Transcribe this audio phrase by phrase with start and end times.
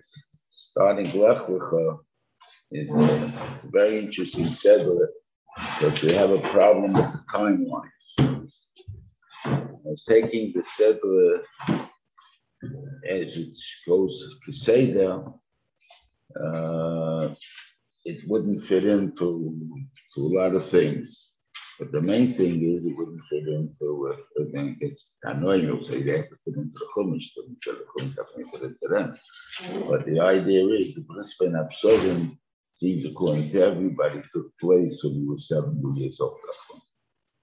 [0.00, 1.98] starting Lech Lecha
[2.72, 3.32] is a
[3.64, 5.06] very interesting sedra,
[5.80, 7.90] but we have a problem with the timeline.
[10.08, 11.42] taking the sedra
[13.08, 15.22] as it goes to say there,
[16.42, 17.34] uh,
[18.04, 19.78] it wouldn't fit into
[20.14, 21.35] to a lot of things.
[21.78, 26.02] But the main thing is it wouldn't fit into, uh, again, it's annoying, you'll say
[26.02, 29.18] they have to fit into the Chumash, the Chumash have to fit into them.
[29.88, 32.38] But the idea is the Bris Bein HaBesorim
[32.74, 36.38] seems according to everybody took place when he was 70 years old.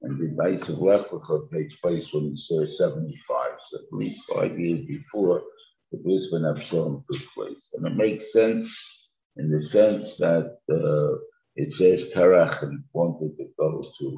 [0.01, 1.05] And the Dice of Lech
[1.53, 5.43] takes place when he was 75, so at least five years before
[5.91, 7.69] the Bris Bein HaBesorim took place.
[7.73, 11.19] And it makes sense in the sense that uh,
[11.55, 14.17] it says Terach and wanted to go to,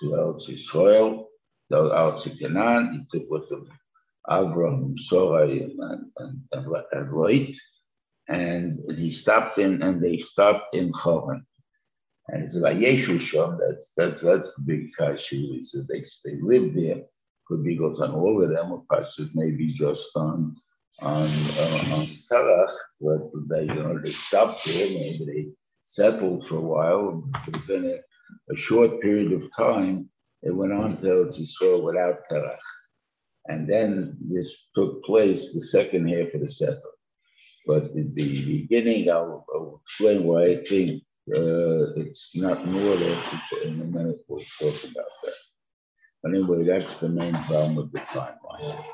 [0.00, 1.26] to Eretz Yisrael,
[1.72, 3.68] Eretz Canaan, he took with him
[4.28, 5.78] Avram, Sorai, and,
[6.18, 7.56] and, and, and
[8.28, 11.42] and he stopped in, and they stopped in Choran.
[12.28, 15.62] And it's like Yeshu Shom, that's, that's, that's the big kashu.
[15.62, 17.02] So they, they live there.
[17.46, 20.56] Could be goes on all of them, or possibly maybe just on
[21.00, 25.52] on uh, on Terach, but they you know they stopped there, maybe
[25.86, 27.22] settled for a while.
[27.46, 30.10] Within a, a short period of time,
[30.42, 32.68] it went on to Eretz Yisrael without Terach.
[33.48, 36.96] And then this took place the second half of the settle.
[37.66, 43.18] But the, the beginning, I'll, I'll, explain why I think uh, it's not more than
[43.64, 45.34] in a minute we'll talk about that.
[46.22, 48.84] But anyway, that's the main problem with the timeline.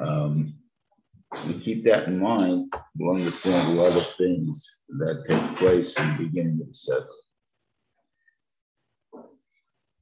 [0.00, 0.61] Um,
[1.46, 2.66] we keep that in mind,
[2.96, 7.08] we'll understand a lot of things that take place in the beginning of the setup.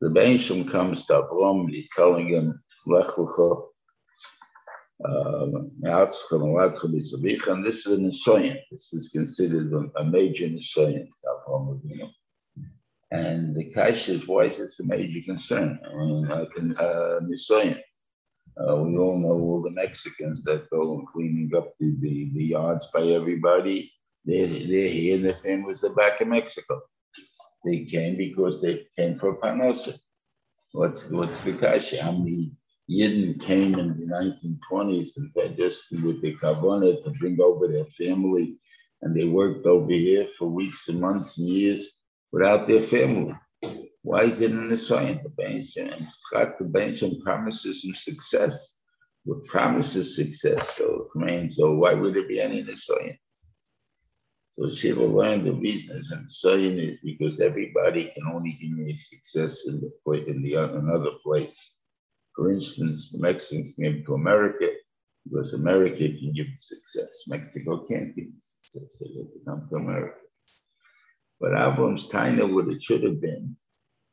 [0.00, 3.66] The Benishim comes to Abram and he's telling him, Lech Lecha,
[5.04, 8.58] um, and this is a Nisoyan.
[8.70, 11.06] This is considered a major Nisoyan,
[13.10, 15.78] and the kasha is why is this a major concern?
[15.84, 17.80] I mean, like uh, Nisoyan.
[18.56, 22.44] Uh, we all know all the Mexicans that go and cleaning up the, the, the
[22.44, 23.93] yards by everybody.
[24.25, 26.81] They're, they're here and their families are back in Mexico.
[27.65, 29.99] They came because they came for parnassa.
[30.72, 32.03] What's, what's the kasha?
[32.03, 32.53] How many
[32.91, 34.06] Yidden came in the
[34.72, 38.59] 1920s and just with the Kavanah to bring over their family
[39.03, 42.00] and they worked over here for weeks and months and years
[42.32, 43.34] without their family.
[44.03, 45.21] Why is it in the sign?
[45.22, 48.78] The Benjamin, got the Benjamin promises him success.
[49.25, 50.77] What promises success?
[50.77, 51.56] So, remains.
[51.56, 53.19] so why would there be any Nisayan?
[54.49, 59.66] So Shiva learned the reason and in Nisayan is because everybody can only give success
[59.69, 61.77] in the place in the another place.
[62.34, 64.69] For instance, the Mexicans came to America
[65.25, 67.25] because America can give success.
[67.28, 70.17] Mexico can't give success, so they come to America.
[71.38, 73.56] But Avram's Taina, what it should have been,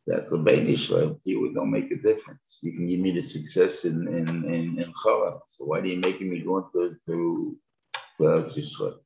[0.08, 2.60] that the Israel, you don't make a difference.
[2.62, 5.38] You can give me the success in in in, in Chara.
[5.48, 7.58] So why are you making me go to to,
[8.18, 9.00] to Israel?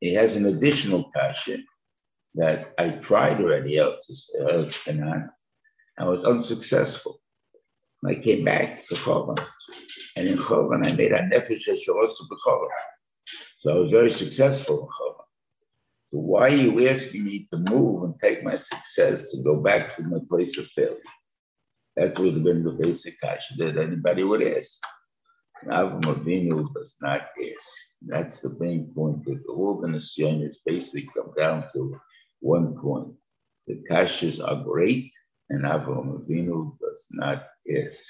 [0.00, 1.64] He has an additional passion
[2.36, 5.30] that I tried already out to Canaan.
[5.98, 7.20] I was unsuccessful.
[8.06, 9.40] I came back to Choran.
[10.16, 12.24] And in Choran, I made a nefesh also
[13.58, 15.23] So I was very successful in Choran
[16.14, 20.02] why are you asking me to move and take my success and go back to
[20.02, 20.96] my place of failure?
[21.96, 24.80] That would have been the basic question that anybody would ask.
[25.66, 27.68] Avram Avinu does not ask.
[28.02, 31.98] That's the main point that all the whole Venezuelan is basically come down to
[32.40, 33.14] one point.
[33.66, 35.10] The kashas are great,
[35.50, 38.06] and Avram Avinu does not ask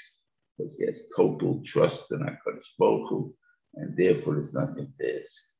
[0.56, 3.34] because he has total trust in HaKadosh Baruch Hu,
[3.74, 5.53] and therefore there's nothing to ask.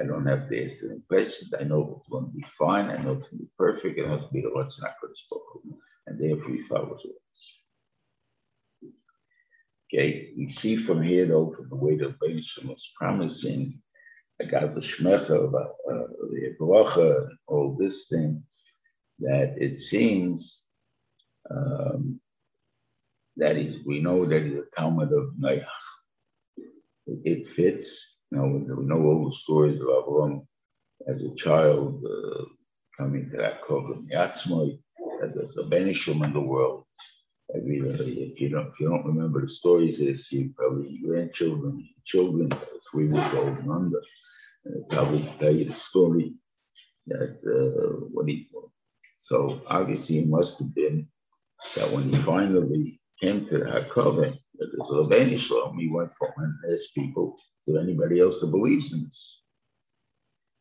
[0.00, 1.52] I don't have the answer any questions.
[1.58, 2.90] I know it's going to be fine.
[2.90, 4.00] I know it's going to be perfect.
[4.00, 5.78] I know going to be what's not going to.
[6.06, 7.60] And therefore he follows orders.
[9.94, 13.74] Okay, we see from here though, from the way the Benishim was promising,
[14.40, 18.42] I got the Shmecha, uh, the Bracha, all this thing,
[19.20, 20.62] that it seems
[21.50, 22.20] um,
[23.36, 25.64] that is, we know that he's a Talmid of Noach.
[27.06, 30.46] It fits you know, we know all the stories of Avram
[31.06, 32.44] as a child uh,
[32.96, 34.78] coming to that Kogan Yatzmoy,
[35.20, 36.84] that there's a Benishim in the world.
[37.54, 41.86] Every, uh, if you don't if you don't remember the stories, it's you probably grandchildren,
[42.04, 42.50] children,
[42.90, 43.98] three years old and under,
[44.66, 46.34] uh, probably tell you the story
[47.08, 48.48] that uh, what he
[49.16, 51.06] so obviously it must have been
[51.76, 56.10] that when he finally came to the Hakoven, There's a Ribono Shel Olam, he went
[56.36, 59.42] and asked people, is there anybody else that believes in this?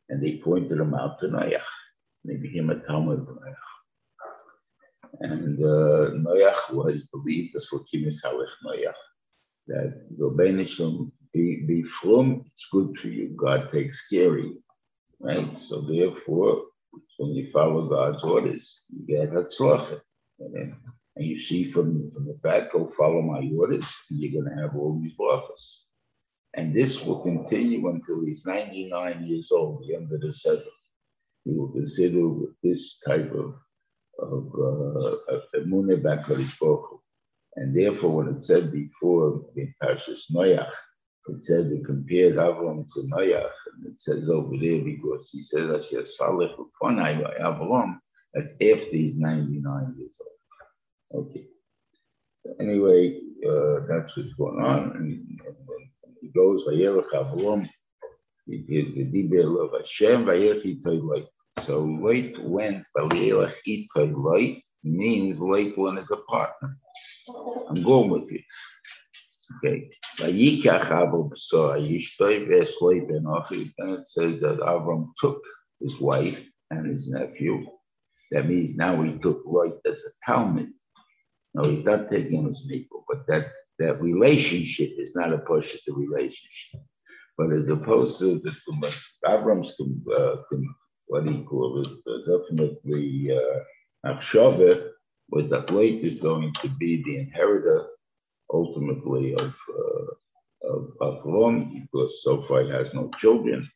[0.10, 1.64] And they pointed him out to Noach.
[2.26, 3.56] They became a Talmid of Noach.
[5.20, 8.94] And uh, Noach was believed, the Slakimis Halech Noach,
[9.68, 13.34] that Ribono Shel Olam, be, be from, it's good for you.
[13.38, 14.62] God takes care of you.
[15.20, 15.58] Right?
[15.58, 16.64] So therefore,
[17.18, 20.02] when you follow God's orders, you get Hatzlachet.
[20.40, 20.76] And,
[21.16, 24.62] and you see from, from the fact, go follow my orders, and you're going to
[24.62, 25.86] have all these brachas.
[26.54, 30.64] And this will continue until he's 99 years old, the end of the seven.
[31.46, 32.30] He will consider
[32.62, 33.56] this type of
[34.20, 35.40] of uh,
[37.56, 40.70] And therefore, when it said before in Parshas Noach,
[41.28, 45.70] it said they compared Avram to Noach, and it says over there because he says
[45.70, 46.04] Asher
[46.80, 48.00] by Avram,
[48.34, 50.41] that's after he's 99 years old.
[51.14, 51.46] Okay.
[52.60, 54.92] Anyway, uh, that's what's going on.
[54.96, 55.40] And,
[56.22, 57.68] he goes, Vayelech Avram,
[58.48, 61.26] the Dibel of Hashem, Vayechi Toilait.
[61.60, 66.78] So Loit went, Vayelech Itoy Loit means Loit one is a partner.
[67.68, 68.40] I'm going with you.
[69.58, 69.90] Okay.
[70.18, 73.26] Vayikach Avram saw Yishtoi Vesloi Ben
[73.80, 75.42] and it says that Avram took
[75.80, 77.66] his wife and his nephew.
[78.32, 80.72] That means now he took Loit as a Talmid.
[81.54, 85.94] No, he's not taking his people, but that that relationship is not a push the
[85.94, 86.82] relationship.
[87.38, 88.56] But as opposed to the
[89.26, 89.72] Avram's,
[90.16, 90.36] uh,
[91.08, 94.14] what do you call it, uh, definitely uh,
[95.30, 97.88] was that Late is going to be the inheritor
[98.54, 103.68] ultimately of, uh, of Avram because so far he has no children.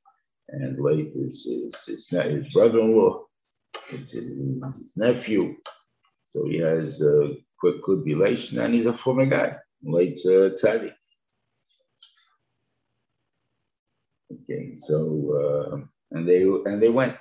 [0.49, 3.23] And Late is, is, is his brother-in-law,
[3.91, 4.29] it's his,
[4.77, 5.55] his nephew.
[6.25, 7.35] So he has a
[7.83, 10.93] quick be relation and he's a former guy late uh, tzaddik.
[14.31, 14.97] Okay, so
[15.41, 15.77] uh,
[16.11, 17.17] and they and they went.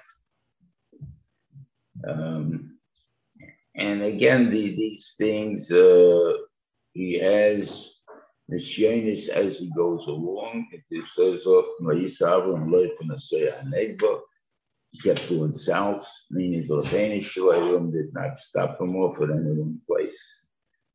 [2.06, 2.78] Um,
[3.76, 6.32] and again, the, these things uh,
[6.92, 7.90] he has
[8.50, 10.68] Nisyanis as he goes along.
[10.72, 11.44] It says
[11.80, 13.14] Ma'isav and Loy from the
[13.66, 14.20] Negba.
[14.94, 19.80] He kept going south, meaning the Danish did not stop him off at any one
[19.88, 20.22] place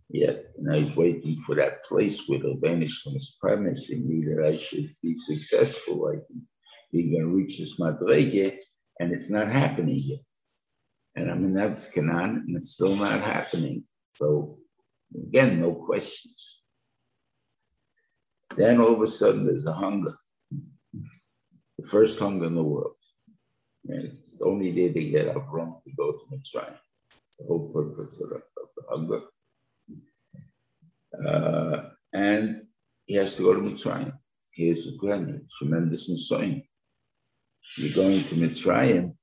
[0.10, 0.46] yet.
[0.58, 4.56] And I was waiting for that place where the Banishment was promising me that I
[4.56, 6.08] should be successful.
[6.08, 6.48] I can
[6.94, 8.56] be going to reach this Madrege,
[9.02, 10.20] and it's not happening yet.
[11.18, 13.84] And I mean, that's Canaan, and it's still not happening.
[14.14, 14.60] So,
[15.28, 16.62] again, no questions.
[18.56, 20.14] Then all of a sudden, there's a hunger,
[20.94, 22.94] the first hunger in the world.
[23.90, 26.78] And it's the only there they get wrong to go to Mitzrayim.
[27.22, 29.22] It's the whole purpose of the, of the hunger.
[31.28, 32.62] Uh, and
[33.06, 34.14] he has to go to Mitzrayim.
[34.52, 36.64] He is a grand, tremendous insight.
[37.78, 39.16] You're going to Mitzrayim,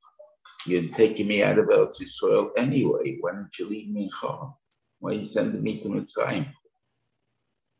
[0.66, 3.18] you're taking me out of Eretz Yisrael anyway.
[3.20, 4.54] Why don't you leave me Chol?
[4.98, 6.50] Why are you sending me to Mitzrayim?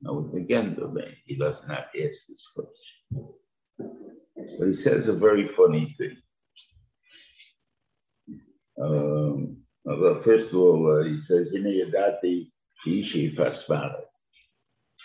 [0.03, 0.79] Now, again,
[1.25, 3.35] he does not ask this question.
[3.79, 6.17] But he says a very funny thing.
[8.81, 12.51] Um, well, first of all, uh, he says, "Hine yadati.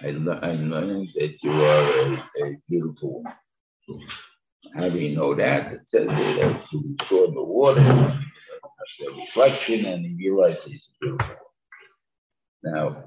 [0.02, 3.24] I, learned that you are a, a beautiful
[3.88, 4.08] woman.
[4.76, 5.74] How do you know that?
[5.74, 11.36] It says that you saw the water, the reflection, and he realized he's beautiful.
[12.64, 13.06] Now,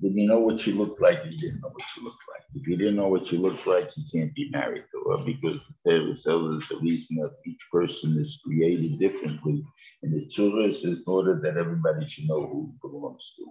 [0.00, 1.24] did he know what she looked like?
[1.24, 2.42] He didn't know what she looked like.
[2.54, 5.58] If you didn't know what she looked like, you can't be married to her because
[5.84, 9.64] the Torah tells the reason that each person is created differently.
[10.02, 13.46] And the children is in order that everybody should know who belongs to,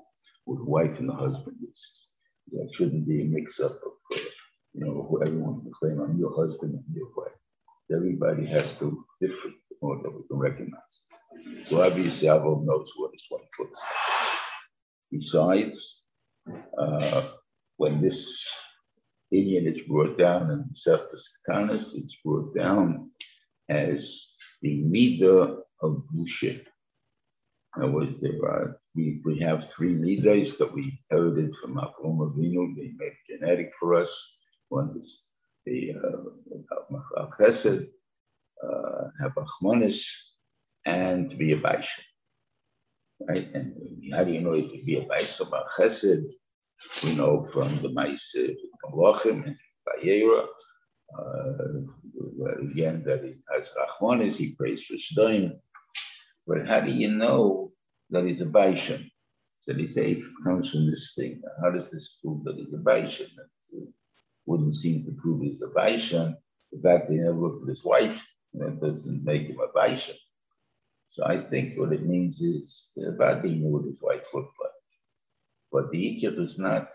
[0.45, 2.03] who the wife and the husband is.
[2.51, 4.21] There shouldn't be a mix up of, uh,
[4.73, 7.33] you know, who everyone can claim I'm your husband and your wife.
[7.93, 11.05] Everybody has to different in order that we can recognize.
[11.65, 14.39] So obviously, Avram knows what his wife looks like.
[15.11, 16.03] Besides,
[16.77, 17.27] uh,
[17.77, 18.45] when this
[19.31, 23.11] Indian is brought down in Seftas Katanas, it's brought down
[23.69, 26.65] as the Mida of Bushe.
[27.75, 31.93] In other words, there are, we, we have three Midas that we inherited from our
[31.99, 32.75] former Avinu.
[32.75, 34.11] They made genetic for us.
[34.69, 35.27] One is
[35.65, 37.87] the uh, Chesed,
[38.63, 40.03] uh, have Rachmanis,
[40.85, 41.99] and to be a Baisha.
[43.27, 43.49] Right?
[43.53, 43.73] And
[44.13, 45.49] how do you know it to be a Baisha?
[45.77, 46.29] Chesed,
[47.03, 48.35] we know from the Maise
[48.91, 49.55] Malachim and
[49.87, 50.45] Vayera,
[51.17, 55.59] uh, again, that he has Rachmanis, he prays for Shdaim.
[56.45, 57.71] But how do you know
[58.09, 59.09] that he's a Baishim?
[59.59, 61.41] So they say it comes from this thing.
[61.61, 63.21] How does this prove that he's a Baishan?
[63.21, 63.85] It uh,
[64.45, 66.35] wouldn't seem to prove he's a Baishan.
[66.71, 70.15] The fact that he never looked at his wife, that doesn't make him a Baishan.
[71.09, 74.51] So I think what it means is about being with his looked like.
[75.71, 76.89] But the Egypt is not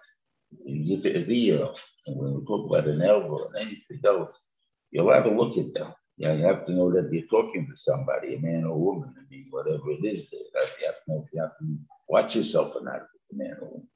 [0.66, 1.76] in Yipiriyah.
[2.06, 4.46] And when we talk about an elbow and anything else,
[4.90, 5.92] you're allowed to look at them.
[6.16, 9.14] Yeah, you have to know that you're talking to somebody, a man or a woman.
[9.18, 11.78] I mean, whatever it is, that you have to know if you have to
[12.08, 13.88] watch yourself or not, if a man or woman.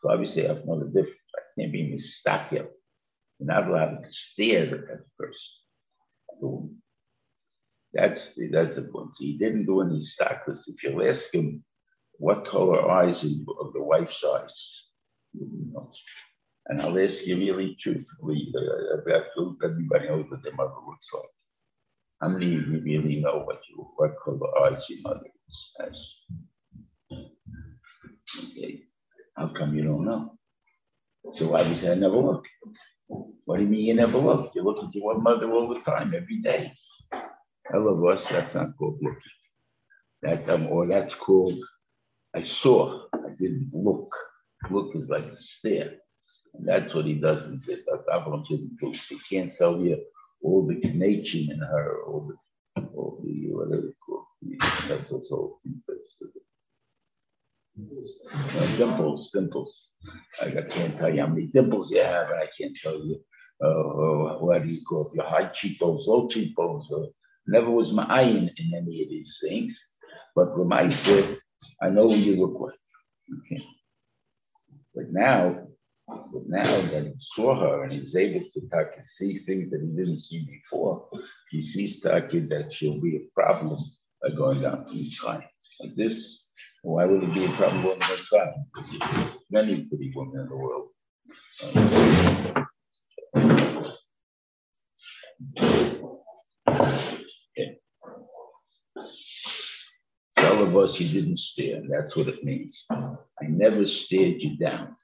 [0.00, 1.20] So obviously, I have to know the difference.
[1.36, 2.68] I can't be mistaken.
[3.38, 6.81] You're not allowed to stare at that person.
[7.94, 9.10] That's the, that's the point.
[9.18, 10.68] He didn't do any stockless.
[10.68, 11.62] If you ask him
[12.14, 14.84] what color eyes of the wife's eyes,
[16.66, 19.24] and I'll ask you really truthfully, uh, about
[19.64, 21.24] everybody knows what their mother looks like.
[22.20, 25.26] How many of you really know what you what color eyes your mother
[25.80, 26.14] has?
[28.38, 28.84] Okay.
[29.36, 30.38] How come you don't know?
[31.32, 32.46] So why obviously I never look.
[33.08, 34.54] What do you mean you never look?
[34.54, 36.72] You look at your mother all the time, every day.
[37.72, 39.20] All of us, that's not called looking.
[40.22, 41.58] That um, or that's called
[42.34, 43.04] I saw.
[43.14, 44.14] I didn't look.
[44.70, 45.92] Look is like a stare.
[46.54, 47.76] And that's what he doesn't do.
[48.12, 48.92] Avram didn't do.
[49.08, 50.02] He can't tell you
[50.42, 55.60] all the connection in her, all the, all the whatever you call it, that whole
[55.62, 56.22] things that's
[58.58, 59.88] uh, dimples, dimples.
[60.42, 63.20] I, can't tell you how many dimples you have, and I can't tell you
[63.64, 66.90] uh, what do you call it, your high cheekbones, low cheekbones.
[66.90, 67.08] Or,
[67.46, 69.80] never was my eye in, any of these things.
[70.34, 71.38] But when I said,
[71.80, 72.78] I know what you look like.
[73.40, 73.64] Okay.
[74.94, 75.66] But now
[76.08, 79.82] but now that he saw her and he's able to talk and see things that
[79.82, 81.08] he didn't see before,
[81.50, 83.78] he sees talking that she'll be a problem
[84.20, 85.44] by going down to Mitzrayim.
[85.80, 86.50] Like this,
[86.82, 89.28] why would it be a problem going to Mitzrayim?
[89.50, 90.88] Many pretty women in the world.
[100.62, 101.82] Of us he didn't stare.
[101.88, 102.86] That's what it means.
[102.88, 104.96] I never stared you down.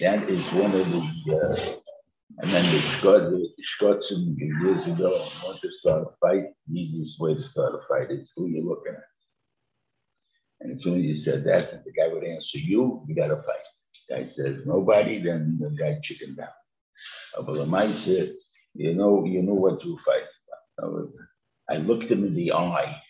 [0.00, 1.56] That is one of the, uh,
[2.38, 6.46] and then the Scott, Scotsman years ago want to start a fight.
[6.66, 9.04] The easiest way to start a fight is who you're looking at.
[10.60, 13.36] And as soon as you said that, the guy would answer you, you got to
[13.36, 13.56] fight.
[14.10, 16.48] Guy says nobody, then the guy chicken down.
[17.46, 18.34] But said,
[18.74, 20.24] you know, you know what you fight
[20.76, 21.12] about.
[21.70, 23.00] I looked him in the eye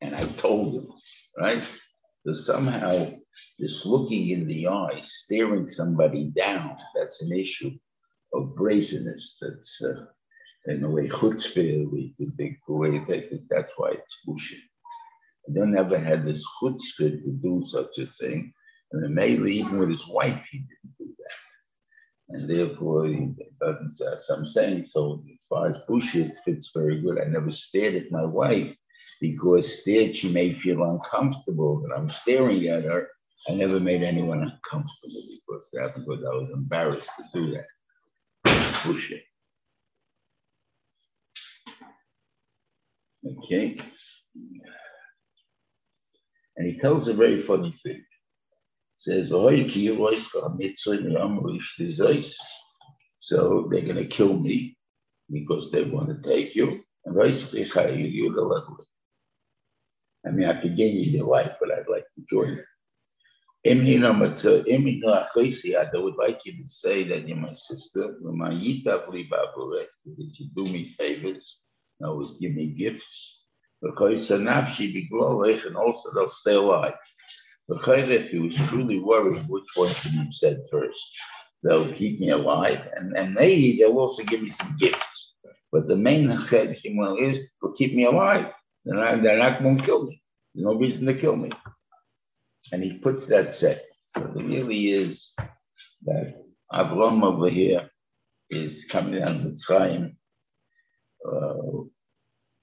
[0.00, 0.88] and I told him,
[1.38, 1.68] right?
[2.24, 3.12] That somehow
[3.58, 7.70] this looking in the eye, staring somebody down, that's an issue
[8.32, 9.38] of brazenness.
[9.40, 10.06] That's uh,
[10.66, 14.60] in a way chutzpah, we the big way that that's why it's bullshit.
[15.48, 18.52] I don't ever had this chutzpah to do such a thing.
[18.92, 22.36] And maybe even with his wife, he didn't do that.
[22.36, 27.20] And therefore, he doesn't so I'm saying, so as far as bullshit fits very good.
[27.20, 28.74] I never stared at my wife
[29.30, 33.08] because stared she may feel uncomfortable, that I'm staring at her
[33.48, 37.66] I never made anyone uncomfortable because that because I was embarrassed to do that.
[38.82, 39.24] Push it.
[43.26, 43.76] Okay.
[46.56, 47.96] And he tells a very funny thing.
[47.96, 49.30] He says,
[53.18, 54.78] So they're going to kill me
[55.30, 56.82] because they want to take you.
[57.04, 57.14] And
[60.26, 62.64] I mean, I forget you your life, but I'd like to join you.
[63.66, 65.26] Emni number two, Emni no I
[65.94, 68.16] would like you to say that you're my sister.
[68.20, 68.70] That
[70.38, 71.62] you do me favors,
[71.98, 73.40] and always give me gifts.
[73.80, 76.94] Because nafshi biglalech and also they'll stay alive.
[77.68, 80.98] Because if he was truly worried, which one should have said first?
[81.62, 85.36] They'll keep me alive, and, and maybe they'll also give me some gifts.
[85.72, 88.52] But the main thing is to keep me alive.
[88.84, 90.22] They're not, they're not going to kill me.
[90.54, 91.50] There's no reason to kill me.
[92.72, 93.84] And he puts that set.
[94.06, 95.34] So it really is
[96.04, 96.34] that
[96.72, 97.90] Avram over here
[98.50, 100.16] is coming down the time.
[101.26, 101.84] Uh,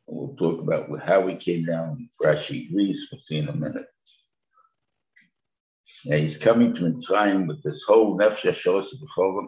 [0.07, 3.07] we'll talk about how he came down Rashi Greece.
[3.11, 3.85] We'll see in a minute.
[6.03, 9.47] Yeah, he's coming to time with this whole Nefesh B'Cholim.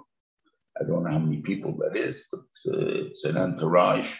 [0.79, 2.41] I don't know how many people that is, but
[2.73, 4.15] uh, it's an entourage.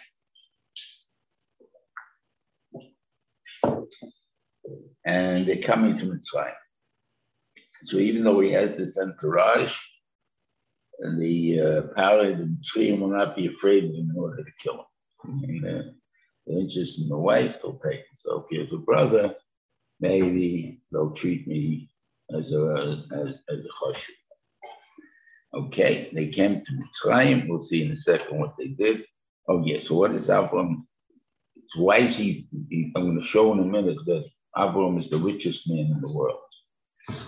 [5.04, 6.52] And they're coming to Mitzrayim.
[7.86, 9.78] So even though he has this entourage,
[11.18, 14.86] the uh, power of the Mitzrayim will not be afraid in order to kill
[15.24, 15.44] him.
[15.44, 15.82] And, uh,
[16.46, 18.04] they're interested in the wife, they'll take.
[18.14, 19.34] So if he has a brother,
[20.00, 21.90] maybe they'll treat me
[22.36, 24.10] as a, as, as a choshev.
[25.54, 27.48] Okay, they came to Mitzrayim.
[27.48, 29.04] We'll see in a second what they did.
[29.48, 30.84] Oh, yeah, so what is Avram?
[31.76, 34.24] Why is he, he I'm going to show in a minute that
[34.56, 36.38] Avram is the richest man in the world.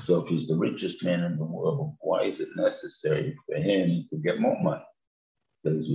[0.00, 4.06] So if he's the richest man in the world, why is it necessary for him
[4.11, 4.83] to get more money?
[5.56, 5.88] It says,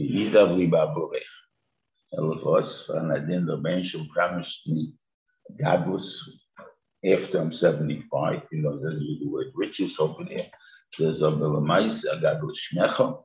[2.13, 4.93] Elevos, Fanadin, the Bensham promised me
[5.59, 6.41] godless
[7.03, 10.47] after I'm 75, you know, there's the word riches over there.
[10.99, 13.23] A Belamais, a godless Shmecha,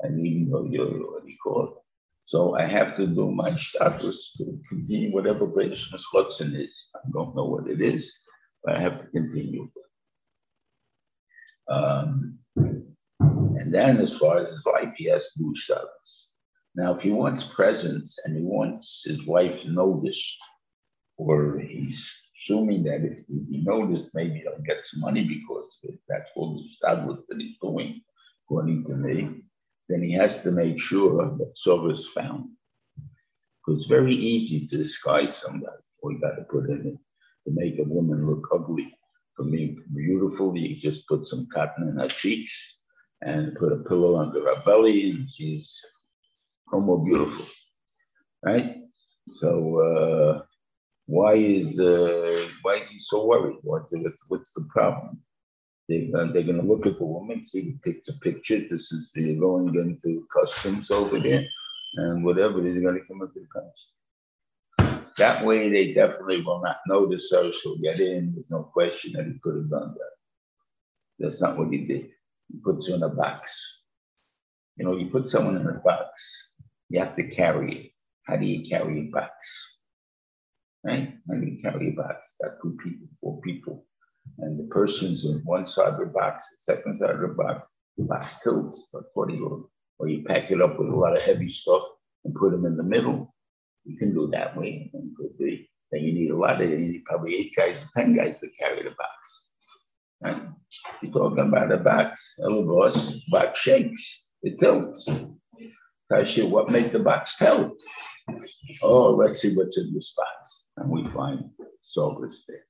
[0.00, 1.81] and even though you're what you call it.
[2.24, 6.88] So I have to do my status to continue whatever British Mischotzen is.
[6.94, 8.12] I don't know what it is,
[8.62, 9.68] but I have to continue.
[11.68, 16.30] Um, and then as far as his life, he has to status.
[16.74, 20.38] Now, if he wants presents and he wants his wife noticed,
[21.18, 26.56] or he's assuming that if he noticed, maybe he'll get some money because that's all
[26.56, 28.00] the status that he's doing,
[28.44, 29.42] according to me,
[29.88, 32.50] then he has to make sure that is found.
[33.64, 35.76] Because it's very easy to disguise somebody.
[36.02, 36.98] All you got to put in it
[37.44, 38.92] to make a woman look ugly.
[39.36, 42.78] For me, beautiful, you just put some cotton in her cheeks
[43.22, 45.80] and put a pillow under her belly, and she's
[46.72, 47.46] no more beautiful,
[48.44, 48.82] right?
[49.30, 50.42] So uh,
[51.06, 53.56] why is uh, why is he so worried?
[53.62, 53.94] What's,
[54.28, 55.20] what's the problem?
[55.92, 58.12] They, uh, they're going to look at the woman, see the picture.
[58.22, 58.60] Picture.
[58.60, 61.44] This is the going into customs over there,
[61.96, 65.04] and whatever they're going to come into the country.
[65.18, 67.52] That way, they definitely will not notice her.
[67.52, 68.32] She'll get in.
[68.32, 70.12] There's no question that he could have done that.
[71.18, 72.08] That's not what he did.
[72.50, 73.82] He puts her in a box.
[74.76, 76.54] You know, you put someone in a box,
[76.88, 77.92] you have to carry it.
[78.26, 79.78] How do you carry a box?
[80.82, 81.12] Right?
[81.28, 82.36] How do you carry a box?
[82.42, 83.84] Got two people, four people.
[84.38, 87.68] And the person's in one side of the box, the second side of the box,
[87.96, 88.88] the box tilts.
[88.92, 91.84] But what do you, or you pack it up with a lot of heavy stuff
[92.24, 93.34] and put them in the middle.
[93.84, 94.90] You can do that way.
[94.94, 95.68] And could be.
[95.90, 98.82] Then you need a lot of, you need probably eight guys, 10 guys to carry
[98.82, 99.52] the box.
[100.22, 100.42] Right?
[101.02, 105.08] You're talking about a box, a boss, box shakes, it tilts.
[106.10, 107.78] Kasha, what made the box tilt?
[108.82, 110.68] Oh, let's see what's in this box.
[110.76, 111.44] And we find
[111.80, 112.64] Sober's there.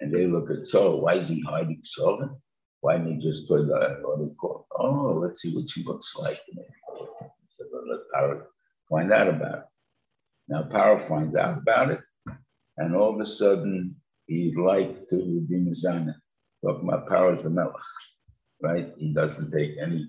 [0.00, 2.40] And they look at Saul, why is he hiding Saul?
[2.80, 4.66] Why didn't he just put what they call?
[4.78, 6.40] Oh, let's see what she looks like.
[7.48, 8.42] So let Paro
[8.88, 9.64] find out about it.
[10.48, 12.00] Now Paro finds out about it,
[12.76, 16.14] and all of a sudden he'd like to be Mizana.
[16.64, 17.74] About Paro is the Melech,
[18.62, 18.92] right?
[18.96, 20.08] He doesn't take any,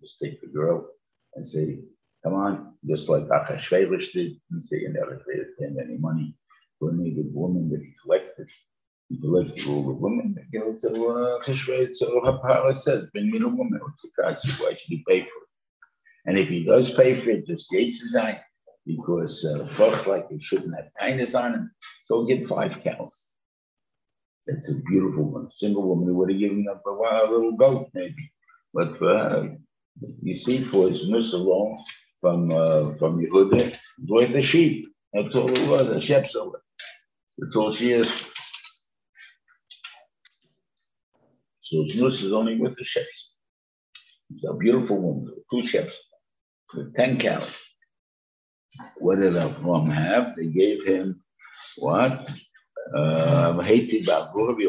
[0.00, 0.88] just take the girl
[1.34, 1.78] and say,
[2.24, 6.34] come on, just like Achashverosh did, and say, you never paid any money
[6.78, 8.48] for a native woman that he collected
[9.10, 10.36] intellectual woman.
[10.52, 11.52] You know, so uh,
[11.92, 13.80] so Hapara says, bring me the woman.
[13.82, 14.46] What's the cost?
[14.60, 15.48] Why should he pay for it?
[16.26, 18.38] And if he does pay for it, just Yates design,
[18.86, 19.66] because uh,
[20.06, 21.70] like he shouldn't have kindness on him,
[22.06, 23.28] so get five cows.
[24.46, 25.46] That's a beautiful one.
[25.46, 28.30] A single woman who would have given up a, a little goat, maybe.
[28.72, 29.56] But for her,
[30.22, 31.78] you see, for his nus alone
[32.20, 34.88] from uh, from Yehuda, worth the sheep.
[35.12, 36.24] That's all it was, a sheep
[37.38, 38.08] That's all she is.
[41.68, 43.34] So his nurse is only with the ships.
[44.30, 46.00] It's a beautiful woman, two ships,
[46.74, 47.60] with 10 cows.
[48.96, 50.34] What did Avram have?
[50.34, 51.22] They gave him
[51.76, 52.30] what?
[52.96, 54.64] Uh, Haiti Bavuri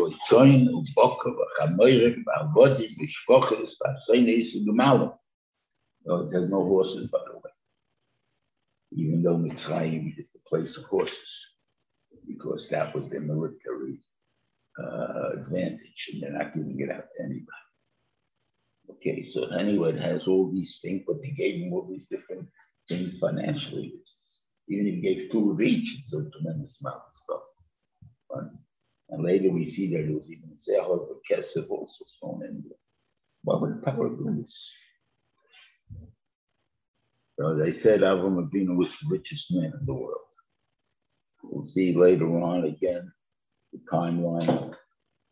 [6.22, 7.52] it has no horses, by the way.
[8.92, 11.48] Even though Mitzrayim is the place of horses,
[12.28, 14.02] because that was their military
[14.78, 17.46] uh, advantage and they're not giving it out to anybody.
[18.92, 22.48] Okay, so it has all these things, but they gave him all these different
[22.88, 23.94] things financially.
[24.68, 27.42] Even if he gave two of each, it's a tremendous amount of stuff.
[29.10, 32.78] And later we see that it was even Zehor, Kesef also thrown in there.
[33.44, 34.72] What would the power of this?
[37.40, 40.18] So they said Avram Avinu was the richest man in the world.
[41.42, 43.12] We'll see later on again
[43.74, 44.74] the timeline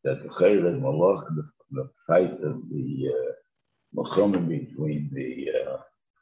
[0.03, 5.77] that the Chayr and Malach, the, the fight of the uh, between the uh,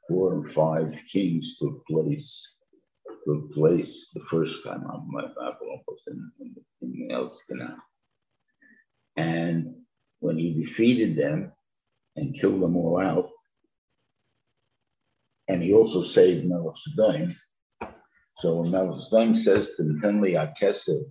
[0.08, 2.56] four and five kings took place
[3.28, 7.76] took place the first time on my Babylon was in, in, in Eltzkana.
[9.16, 9.76] And
[10.20, 11.52] when he defeated them
[12.16, 13.30] and killed them all out,
[15.48, 17.36] and he also saved Sodom.
[18.34, 18.64] So
[19.10, 21.04] Sodom says to Tenli Akesev,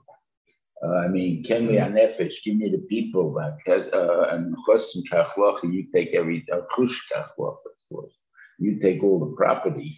[0.84, 5.86] Uh, I mean, Ken me anefesh, give me the people, uh, and chosim kachlocha, you
[5.94, 8.18] take every, uh, kush kachlocha, of course.
[8.58, 9.96] You take all the property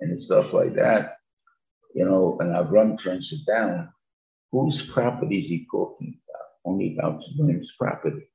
[0.00, 1.16] and stuff like that,
[1.94, 3.90] you know, and Avram turns it down.
[4.50, 6.72] Whose property is he talking about?
[6.72, 8.30] Only about Zdoim's property.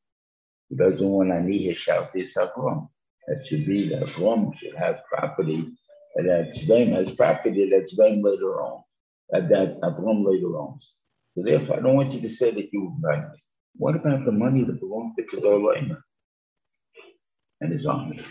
[0.69, 2.89] He doesn't want to shout this Avram.
[3.27, 5.71] That should be that Avram should have property,
[6.15, 8.83] that Zdoim has property that Zdoim later on,
[9.31, 10.97] that, that Avram later owns.
[11.36, 13.26] So therefore, I don't want you to say that you were right.
[13.76, 15.74] What about the money that belonged to Kedar
[17.62, 18.24] and his army?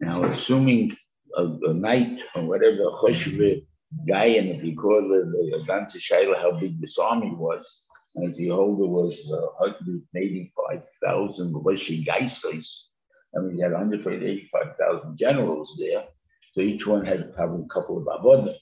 [0.00, 0.90] Now, assuming
[1.36, 3.66] a, a knight or whatever, a Choshve
[4.08, 7.84] guy, and if you call it a Ganze Shaila, how big this army was,
[8.14, 12.90] and if you hold it was uh, 185,000 Roshi Geisers,
[13.36, 16.04] I mean, you had 185,000 generals there,
[16.52, 18.54] so each one had probably a couple of avodim,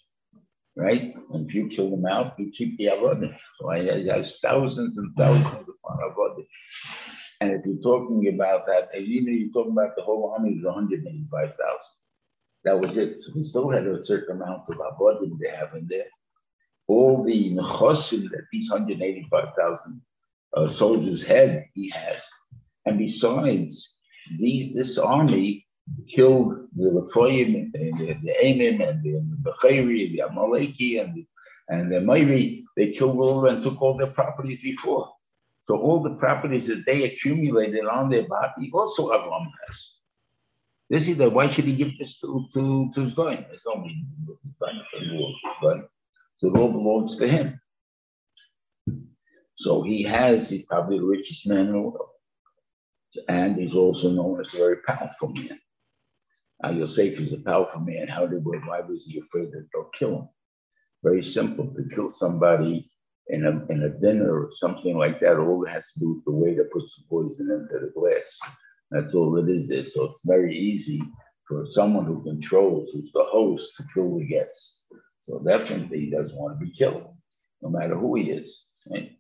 [0.77, 1.15] right?
[1.31, 3.37] And if you kill them out, you keep the avodim.
[3.59, 6.47] So I has thousands and thousands upon avodim.
[7.41, 10.65] And if you're talking about that, you know, you're talking about the whole army was
[10.65, 11.79] 185,000.
[12.65, 13.21] That was it.
[13.21, 16.07] So we still had a certain amount of avodim they have in there.
[16.87, 20.01] All the nechosim that these 185,000
[20.57, 22.29] uh, soldiers had, he has.
[22.87, 23.97] And besides,
[24.39, 25.64] these this army
[26.09, 31.27] killed the Rephoim, the, the, Amim, and the Bechari, the Amaleki, and the,
[31.69, 32.63] and the Mayri.
[32.77, 35.13] They killed all and took all their properties before.
[35.63, 39.93] So all the properties that they accumulated on their body, also Avram has.
[40.91, 43.47] This is the why should he give this to to to Zdoim?
[43.51, 44.05] It's only
[44.61, 45.89] Zdoim.
[46.37, 47.59] So it all belongs to him.
[49.55, 52.09] So he has, he's probably the richest man in the world.
[53.29, 55.59] And he's also known as a very powerful man.
[56.65, 60.21] Now you'll say a powerful man, how did why was he afraid that they'll kill
[60.21, 60.29] him?
[61.03, 61.71] Very simple.
[61.75, 62.91] To kill somebody
[63.29, 66.25] in a, in a dinner or something like that, all it has to do with
[66.25, 68.41] the way to put some poison into the glass.
[68.91, 69.83] That's all it is there.
[69.83, 71.03] So it's very easy
[71.47, 74.87] for someone who controls, who's the host, to kill the guests.
[75.21, 77.11] So definitely he doesn't want to be killed,
[77.61, 78.69] no matter who he is.
[78.91, 79.19] Right?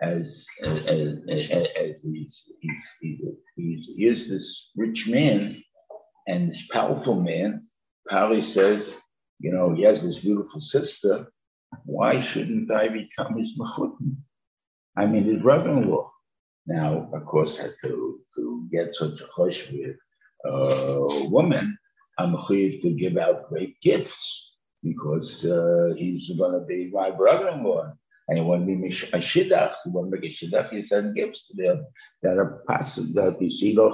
[0.00, 2.84] As, as, as, as he's, he's,
[3.56, 5.62] he's, he's, this rich man
[6.26, 7.62] and this powerful man,
[8.08, 8.96] Pali says,
[9.38, 11.26] you know, he has this beautiful sister,
[11.84, 14.16] why shouldn't I become his machutin?
[14.96, 16.10] I mean, his brother-in-law.
[16.66, 19.96] Now, of course, to, to get such a hush with
[20.44, 21.76] a woman,
[22.18, 27.92] I'm to give out great gifts because uh, he's going to be my brother-in-law.
[28.28, 31.14] And he want to be a shidduch, he want to make a shidduch, he send
[31.14, 31.84] gifts to them
[32.22, 33.88] that are passive, that you see uh,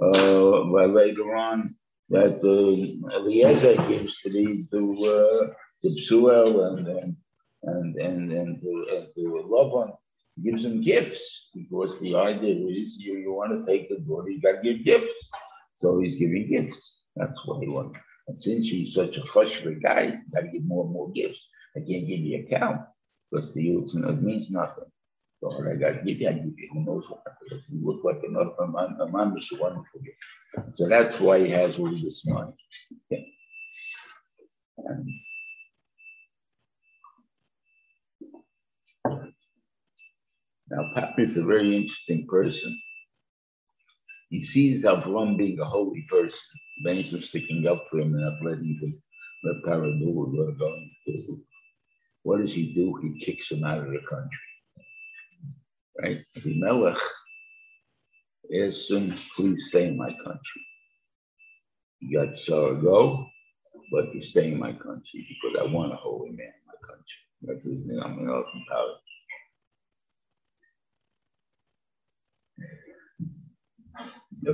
[0.00, 1.74] later on,
[2.10, 7.16] that uh, Eliezer gives to the, to, uh, to Besuel and, and
[7.66, 9.96] and and and to, and to Lavan
[10.42, 14.40] gives him gifts because the idea is you, you want to take the daughter, you
[14.40, 15.30] got to give gifts.
[15.76, 17.04] So he's giving gifts.
[17.16, 17.98] That's what he wants.
[18.26, 21.46] And since he's such a chushva guy, you got to give more and more gifts.
[21.76, 22.80] I can't give you a count
[23.34, 24.84] because to you it means nothing.
[25.42, 26.68] So I got give you, I give you.
[26.72, 27.22] Who knows what?
[27.68, 30.76] You look like another man, a man is wonderful gift.
[30.76, 32.52] So that's why he has all this money.
[33.12, 33.26] Okay.
[34.78, 35.08] And,
[40.70, 42.76] Now, Papa is a very interesting person.
[44.30, 46.40] He sees Avram being a holy person,
[46.82, 49.00] Benjamin sticking up for him and not letting him
[49.44, 51.44] let Paro do what we're going to do.
[52.24, 52.96] What does he do?
[53.02, 54.40] He kicks him out of the country.
[56.00, 56.24] Right?
[56.34, 56.98] The Melech
[58.62, 60.62] asks him, please stay in my country.
[62.00, 63.26] You got to go,
[63.92, 67.20] but you stay in my country because I want a holy man in my country.
[67.42, 68.94] That's the thing I'm going to power.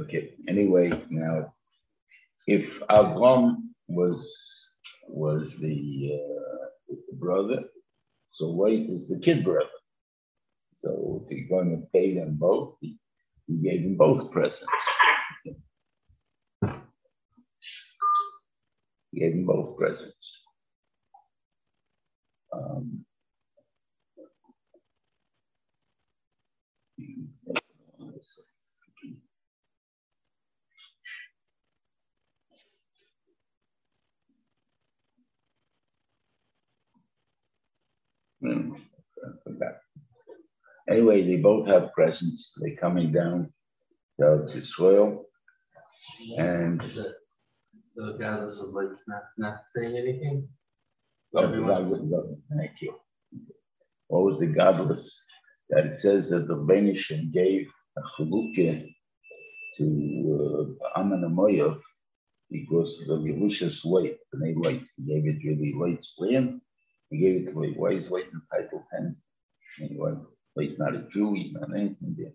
[0.03, 0.35] Okay.
[0.49, 1.55] Anyway, now,
[2.47, 3.57] if Avram
[3.89, 4.71] was
[5.09, 7.65] was the uh, was the brother,
[8.29, 9.69] so White is the kid brother.
[10.73, 12.99] So if you're going to pay them both, he,
[13.47, 14.71] he gave them both presents.
[19.13, 20.43] He gave them both presents.
[22.53, 23.05] Um,
[38.43, 38.81] Mm.
[40.89, 42.53] Anyway, they both have presents.
[42.57, 43.53] They're coming down
[44.19, 45.27] to soil.
[46.37, 47.15] And the,
[47.97, 50.49] the guy was like not, not saying anything.
[51.33, 52.95] Thank you.
[54.09, 55.25] What was the godless?
[55.71, 58.85] That it says that the Benishim gave a chalukah
[59.79, 61.79] to uh, Amon uMoav
[62.51, 64.83] because the Yerushas light, and they light.
[64.97, 66.61] He gave it really light land.
[67.11, 67.77] He gave it light.
[67.77, 69.17] Why is in title 10?
[69.83, 70.15] Anyway,
[70.59, 72.33] he's not a Jew, he's not anything there.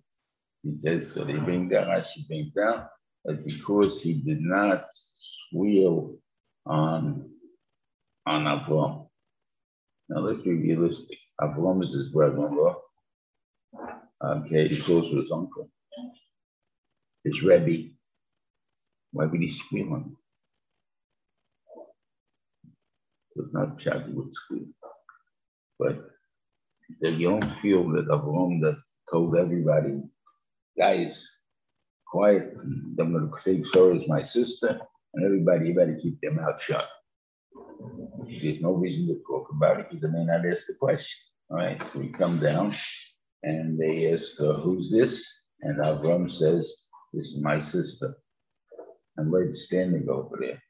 [0.62, 2.88] He says, so they bring down, Rashi brings down,
[3.24, 6.18] that because he did not squeal
[6.66, 7.30] on,
[8.26, 9.08] on Avram.
[10.10, 11.20] Now let's be realistic.
[11.40, 12.76] Avram is his brother-in-law.
[14.24, 15.70] Okay, he's with his uncle.
[17.24, 17.92] His Rebbe.
[19.12, 20.18] Why would he squeal on him?
[23.36, 24.68] It's not Shadi with squeal.
[25.78, 26.00] But
[27.02, 28.78] you don't feel that Avram that
[29.12, 30.02] told everybody,
[30.78, 31.28] guys,
[32.08, 32.54] quiet.
[32.62, 34.80] I'm going to say sorry is my sister,
[35.14, 36.88] and everybody, you better keep their mouth shut.
[38.42, 41.18] There's no reason to talk about it because they may not ask the question.
[41.50, 42.74] All right, so we come down
[43.44, 45.26] and they ask, uh, Who's this?
[45.62, 46.74] And Avram says,
[47.14, 48.16] This is my sister.
[49.18, 50.62] And Laid's standing over there.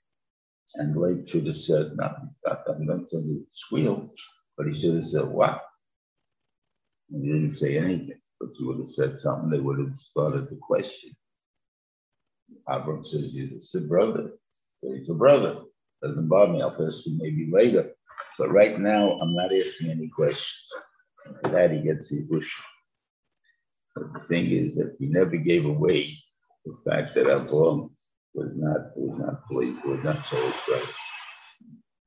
[0.75, 4.12] And Laid should have said, No, I'm not going to squeal,
[4.58, 5.62] but he should have said, What?
[7.12, 10.49] And he didn't say anything, but he would have said something, they would have started
[10.49, 11.12] the question.
[12.67, 14.32] Avram says he's a brother.
[14.82, 15.62] He's a brother.
[16.01, 16.62] Doesn't bother me.
[16.62, 17.91] I'll ask him maybe later.
[18.38, 20.69] But right now, I'm not asking any questions.
[21.43, 22.54] For that, he gets the bush.
[23.95, 26.17] But the thing is that he never gave away
[26.65, 27.91] the fact that Avram
[28.36, 30.86] was not was not played, was not so brother.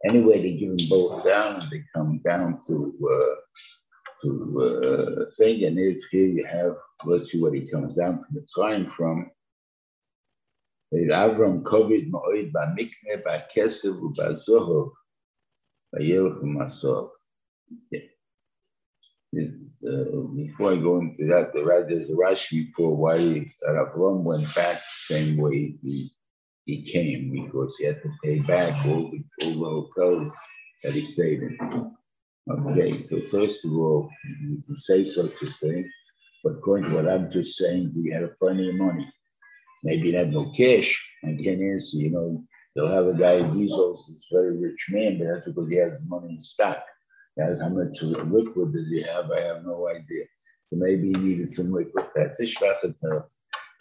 [0.04, 3.34] Anyway, they give them both down, and they come down to uh,
[4.22, 5.64] to uh, thing.
[5.64, 9.30] And if here you have, let's see what he comes down from the time from.
[10.94, 14.90] Avram kovid ma'oid ba'mikne ba'kesev u'ba'zohov
[15.94, 17.10] ba'yelch u'masov.
[19.36, 23.18] Uh, before I go into that, the, there's a Rashi for why
[23.68, 26.10] Avram went back the same way he,
[26.68, 30.30] he came, because he had to pay back all the, all the
[30.84, 31.56] that he stayed in.
[32.50, 34.10] Okay, so first of all,
[34.42, 35.90] you can say such a thing,
[36.44, 39.10] but according to what I'm just saying, he had plenty of money.
[39.82, 40.90] Maybe he had no cash.
[41.24, 42.44] I can't answer, you know,
[42.76, 46.34] they'll have a guy Bezos that's very rich man, but that's because he has money
[46.34, 46.84] in stock.
[47.38, 49.30] That's how much liquid does he have?
[49.30, 50.24] I have no idea.
[50.70, 52.08] So maybe he needed some liquid.
[52.14, 52.94] That's a shvachat.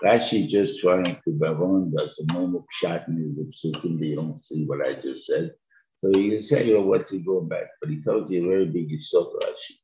[0.04, 4.00] Rashi just trying to Bavon does a normal shot in the psukim.
[4.00, 5.54] You don't see what I just said.
[5.98, 7.68] So you say, you know, what's he going back?
[7.82, 9.76] But he tells you a very big Yisod Rashi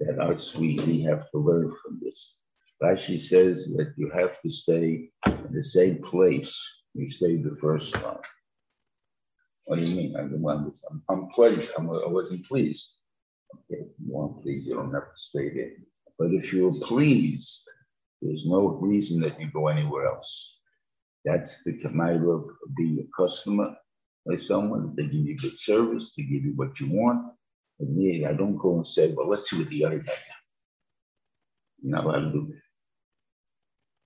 [0.00, 2.38] that us, we, we have to learn from this.
[2.82, 6.58] Rashi says that you have to stay in the same place
[6.94, 8.18] you stayed the first time.
[9.66, 10.16] What do you mean?
[10.16, 11.00] I don't understand.
[11.08, 11.70] I'm, I'm pleased.
[11.78, 12.98] I'm, I wasn't pleased.
[13.54, 15.72] Okay, you weren't pleased, you don't have to stay there.
[16.18, 17.70] But if you're pleased,
[18.22, 20.58] there's no reason that you go anywhere else.
[21.24, 22.44] That's the command of
[22.76, 23.74] being a customer
[24.24, 24.94] by someone.
[24.96, 27.32] They give you good service, they give you what you want.
[27.80, 30.42] And me, I don't go and say, well, let's see what the other guy got.
[31.82, 32.62] You're not allowed to do that.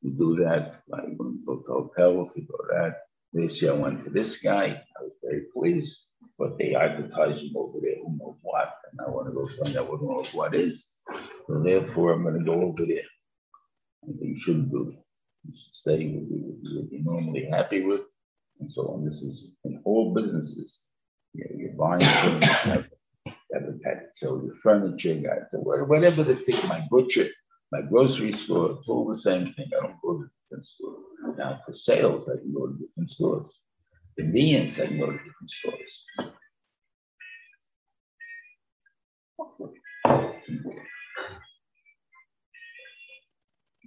[0.02, 2.96] You do that, like when you go to hotels, you go to that.
[3.32, 6.06] This year I went to this guy, I was very pleased,
[6.38, 9.76] but they advertise him over there, who knows what, and I want to go find
[9.76, 10.96] out what, what is.
[11.46, 13.02] So therefore, I'm going to go over there.
[14.06, 15.02] You shouldn't do that.
[15.44, 18.02] You should stay with what you're normally happy with
[18.60, 19.04] and so on.
[19.04, 20.82] This is in all businesses.
[21.34, 22.88] You know, you're buying things, you have,
[23.26, 27.26] you your furniture, guy that whatever the thing, my butcher,
[27.72, 29.66] my grocery store, it's all the same thing.
[29.76, 31.04] I don't go to different stores.
[31.36, 33.60] Now for sales, I can go to different stores.
[34.16, 36.04] Convenience, I can go to different stores.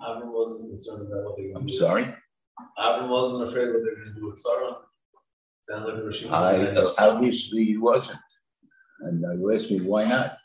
[0.01, 2.15] Avram wasn't concerned about what they were going I'm sorry?
[2.77, 4.77] Avram wasn't afraid what they're going to do with Sarah.
[5.69, 6.29] Like.
[6.31, 8.19] I, obviously he wasn't.
[9.01, 10.37] And you asked me why not?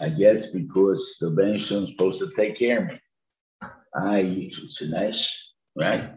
[0.00, 2.98] I guess because the is supposed to take care of me.
[3.94, 6.12] I, it's nice, right?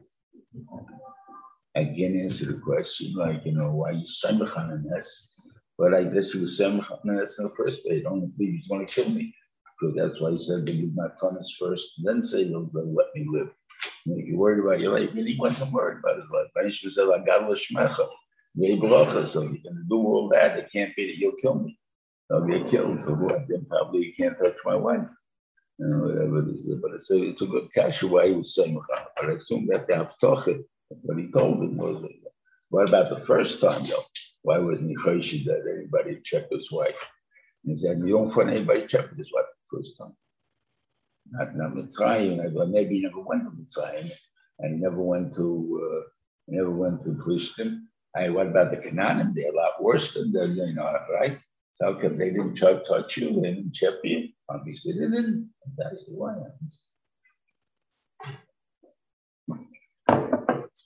[1.76, 5.34] I can't answer the question like, you know, why you semich on this?
[5.78, 8.02] But I guess he was semich on this in the first place.
[8.02, 9.34] I don't believe he's going to kill me.
[9.80, 13.50] Because that's why he said, believe my promise first, then say let me live.
[14.06, 16.48] If you're worried about your life, he wasn't worried about his life.
[16.58, 17.96] Aisha said, I got l'shmecha.
[17.96, 18.10] So
[18.56, 20.58] you're going to do all that.
[20.58, 21.78] It can't be that you'll kill me.
[22.32, 23.02] I'll get killed.
[23.02, 23.48] So what?
[23.48, 25.10] Then probably you can't touch my wife.
[25.78, 26.68] You know, whatever it is.
[26.82, 28.80] But it's a, it's a good kasha why he was saying
[29.16, 30.50] But I assume that they have talked.
[30.90, 32.04] What he told him was,
[32.70, 34.04] what about the first time, though?
[34.42, 37.12] why wasn't he that anybody checked his wife?
[37.64, 40.16] He said, you don't find anybody checked his wife the first time.
[41.32, 44.12] Not, not Mitzrayim, maybe never went to Mitzrayim,
[44.62, 46.10] he never went to, uh,
[46.48, 47.82] never went to Plishtim.
[48.16, 49.34] Hey, what about the Canaanim?
[49.34, 51.38] They're a lot worse than the, you know, right?
[51.74, 53.40] So how they didn't touch, touch you?
[53.40, 54.30] They didn't check you?
[54.50, 55.52] Obviously, they didn't.
[55.78, 56.34] That's why.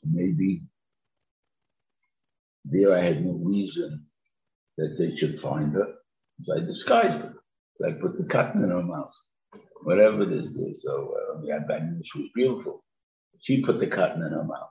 [0.05, 0.63] Maybe
[2.65, 4.05] there I had no reason
[4.77, 5.93] that they should find her.
[6.41, 7.32] So I disguised her.
[7.75, 9.13] So I put the cotton in her mouth,
[9.83, 10.57] whatever it is.
[10.83, 12.83] So uh, yeah, I knew she was beautiful.
[13.39, 14.69] She put the cotton in her mouth.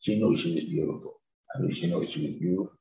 [0.00, 1.20] She knew she was beautiful.
[1.54, 2.78] I mean, she knew she was beautiful.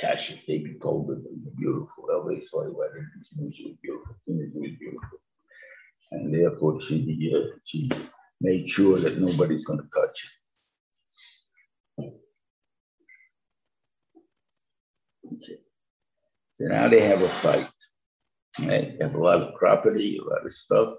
[0.00, 2.04] Tasha, baby told her was beautiful.
[2.10, 3.06] Everybody saw her wedding.
[3.22, 4.16] She knew she was beautiful.
[4.24, 5.18] She knew she was beautiful.
[6.12, 7.90] And therefore, she, uh, she
[8.40, 10.26] made sure that nobody's going to touch
[12.00, 12.08] her.
[16.54, 17.68] So now they have a fight.
[18.60, 20.94] They have a lot of property, a lot of stuff,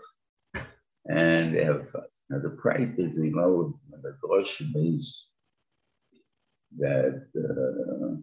[1.06, 1.88] and they have.
[2.30, 5.28] Now the practice, you know, the question is
[6.78, 8.16] that uh,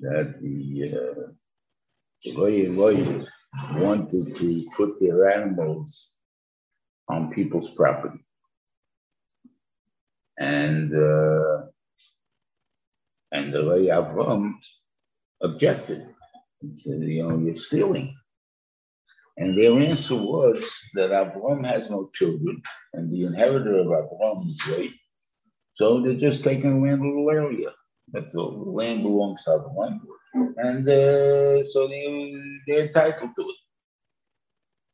[0.00, 3.28] that the uh, lawyers
[3.74, 6.10] wanted to put their animals
[7.08, 8.24] on people's property.
[10.38, 11.66] And uh,
[13.32, 14.54] and the Roy Avram
[15.42, 16.14] objected.
[16.76, 18.12] Said, you know, you're stealing.
[19.36, 24.66] And their answer was that Avram has no children, and the inheritor of Avram is
[24.68, 24.94] late.
[25.74, 27.70] So they're just taking land a little area.
[28.12, 28.64] That's all.
[28.64, 30.00] The land belongs to Avram.
[30.34, 32.34] And uh, so they,
[32.66, 33.56] they're entitled to it.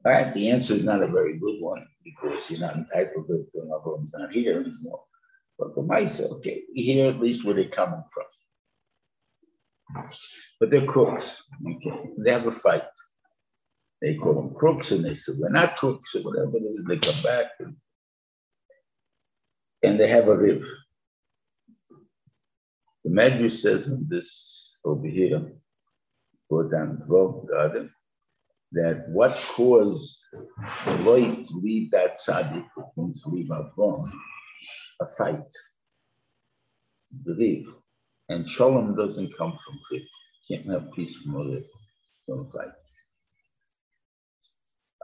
[0.04, 3.48] Right, the answer is not a very good one because you're not entitled to it
[3.52, 5.02] until Avram's not here anymore.
[5.59, 8.24] But the Maisa, okay, here at least where they're coming from.
[10.61, 12.11] But they're crooks, okay?
[12.18, 12.83] They have a fight.
[14.01, 16.85] They call them crooks, and they say, we're not crooks, or whatever it is.
[16.85, 17.77] They come back and,
[19.83, 20.64] and they have a riv.
[23.05, 25.53] The Medrash says in this over here,
[26.51, 27.90] go down 12 garden,
[28.73, 30.18] that what caused
[30.85, 32.66] the Loi to leave that tzaddik,
[32.97, 34.11] means to leave Avram,
[35.01, 35.53] a fight,
[37.25, 37.68] believe.
[38.29, 40.03] And shalom doesn't come from it.
[40.48, 41.14] Can't have peace
[42.40, 42.72] a fight.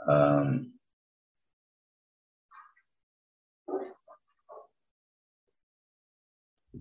[0.09, 0.73] Um,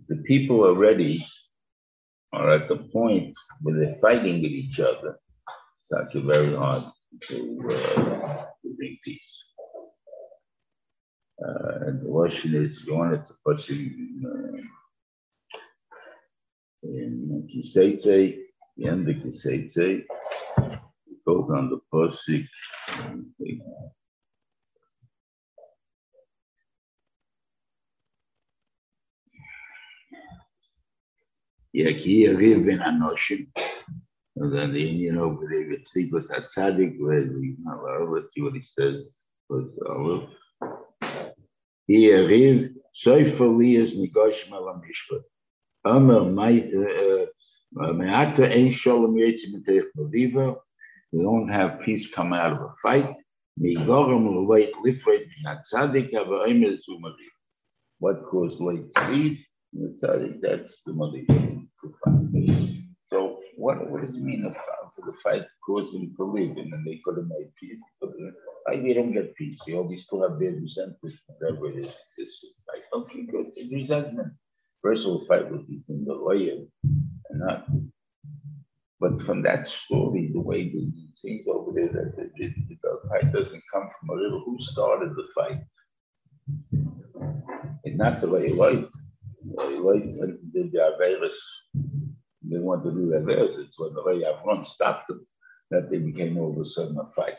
[0.08, 1.28] the people already
[2.32, 5.20] are at the point where they're fighting with each other.
[5.80, 6.84] It's actually very hard
[7.30, 9.44] to, uh, to bring peace.
[11.46, 14.62] Uh, and the question is, you wanted to push in, uh,
[16.84, 17.48] in
[18.80, 20.06] Yende Kiseitse.
[20.58, 22.48] It goes on the Posik.
[31.76, 33.48] Yaki Yariv Ben Anoshim.
[34.36, 38.54] And then the Indian over there, Yitzik was a tzaddik, where we have Arabat, what
[38.54, 39.06] he says,
[39.50, 40.30] was Arabat.
[40.62, 41.30] Uh,
[41.90, 45.24] Yariv, Soifa Liyas Nigoshim Alamishpat.
[45.86, 47.26] Amar Mait, uh,
[51.12, 53.16] we don't have peace come out of a fight.
[58.00, 59.46] What caused late to leave?
[60.42, 61.60] That's the mother to.
[63.06, 64.44] So what, what does it mean
[64.96, 67.80] for the fight caused them to leave and then they could have made peace?
[68.02, 68.08] Uh,
[68.66, 69.64] Why they don't get peace?
[69.66, 72.44] They always still have their resentment, whatever it is, exists.
[72.56, 74.34] It's like, okay, good, it's resentment.
[74.84, 76.58] First of all, fight with between the lawyer
[77.30, 77.66] and not.
[79.00, 80.92] But from that story, the way the
[81.22, 85.16] things over there, that the, the, the fight doesn't come from a little who started
[85.16, 85.64] the fight.
[87.86, 88.88] It's not the way like
[89.44, 90.04] like
[90.54, 91.36] the Averis.
[92.42, 93.30] They want to do that.
[93.60, 95.26] It's when the way Avram stopped them
[95.72, 97.38] that they became all of a sudden a fight.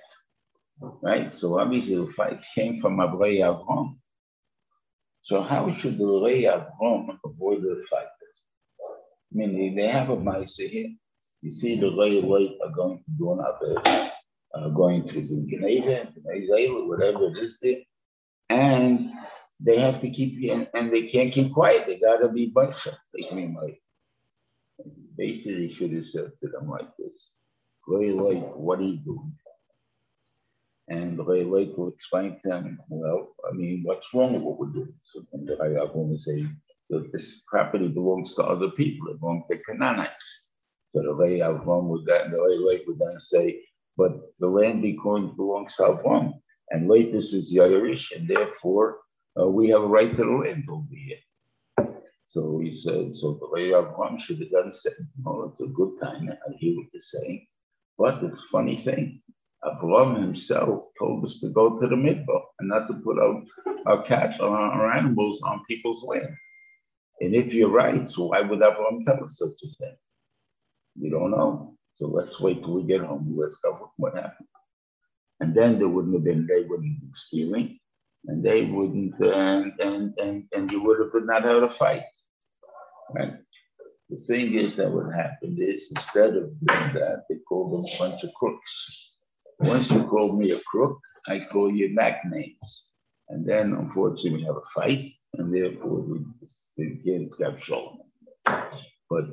[0.81, 1.33] Right?
[1.33, 3.97] So obviously the fight came from Avrei Avram.
[5.25, 8.05] So how should the Rei Avram avoid the fight?
[8.05, 10.91] I mean, they have a mice here.
[11.41, 14.11] You see the Rei Rei are going to do another,
[14.55, 16.13] uh, going to do gneiva,
[16.87, 17.79] whatever it is there.
[18.51, 19.13] And
[19.61, 21.87] they have to keep, and, and they can't keep quiet.
[21.87, 23.81] They got to be bunch of, they can like,
[25.17, 27.33] basically should have said to them like this,
[27.89, 29.33] Rei Rei, what are you doing?
[30.89, 34.59] And the Ray Lake will explain to them, well, I mean, what's wrong with what
[34.59, 34.95] we're doing?
[35.03, 36.47] So the Ray going to say,
[36.91, 40.51] that this property belongs to other people, it belongs to Canaanites.
[40.89, 43.63] So the way Avram would then, the way would then say,
[43.97, 46.35] but the land belongs to Avram,
[46.71, 48.99] and Lapis is the Irish, and therefore
[49.41, 51.97] uh, we have a right to the land over here.
[52.27, 54.95] So he said, so the way Avram should have done said,
[55.27, 57.47] oh, it's a good time, I hear what you're saying.
[57.97, 59.23] But it's a funny thing.
[59.65, 63.43] Avram himself told us to go to the midbar and not to put out
[63.87, 66.35] our cat or our animals on people's land.
[67.21, 69.97] And if you're right, so why would Avram tell us such a thing?
[71.01, 71.77] We don't know.
[71.95, 73.35] So let's wait till we get home.
[73.37, 74.49] Let's cover what happened.
[75.41, 77.79] And then there wouldn't have been, they wouldn't be stealing,
[78.27, 82.05] and they wouldn't, and and and, and you would have not had a fight.
[83.11, 83.35] Right?
[84.11, 87.99] The thing is that what happened is instead of doing that, they called them a
[87.99, 89.04] bunch of crooks.
[89.67, 92.91] Once you call me a crook, I call you back names.
[93.31, 96.19] And then unfortunately we have a fight, and therefore we,
[96.77, 97.99] we can't have shalom.
[98.45, 99.25] But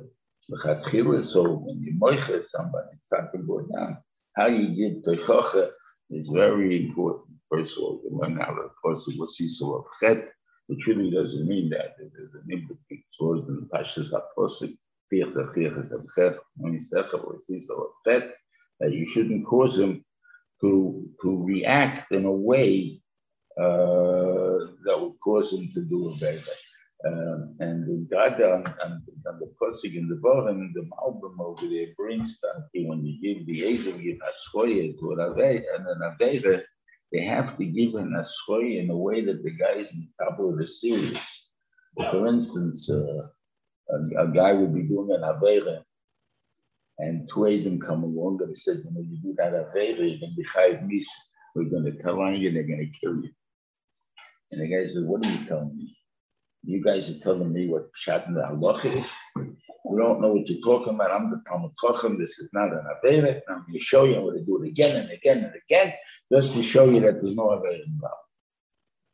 [0.48, 3.98] the chatchila, so when you moicha somebody, it's not to go down.
[4.38, 5.70] How you give toichocha
[6.10, 7.36] is very important.
[7.50, 10.30] First of all, you learn how to what sisal of chet,
[10.68, 11.98] which really doesn't mean that.
[12.00, 14.70] There's a name between words and pashas apostle,
[18.80, 20.06] that you shouldn't cause him
[20.62, 23.02] to, to react in a way
[23.60, 26.56] uh, that would cause him to do a better.
[27.04, 31.68] Um, and the Gada and, and, and the Kosig in the bottom, the Malbim over
[31.68, 36.02] there brings that when you give the Ezer, give Haschoye to an Aveda, and an
[36.12, 36.62] Aveda,
[37.12, 40.58] they have to give an Haschoye in a way that the guys in the of
[40.58, 41.18] the series.
[42.12, 43.28] For instance, uh,
[43.90, 45.84] a, a, guy would be doing an Aveda,
[47.02, 50.20] and two them come along and they said, when you do that Aveda, you're going
[50.20, 51.08] to be Chayiv Mis.
[51.56, 53.30] We're going to tell on you, they're going to kill you.
[54.52, 55.98] And the guy said, what are you telling me?
[56.64, 59.12] You guys are telling me what Pshat and the Halach is.
[59.36, 61.12] We don't know what you're talking about.
[61.12, 62.20] I'm the Talmid Chacham.
[62.20, 63.42] This is not an Averet.
[63.50, 64.18] I'm going to show you.
[64.18, 65.94] I'm going to do it again and again and again
[66.32, 68.16] just to show you that there's no Averet involved.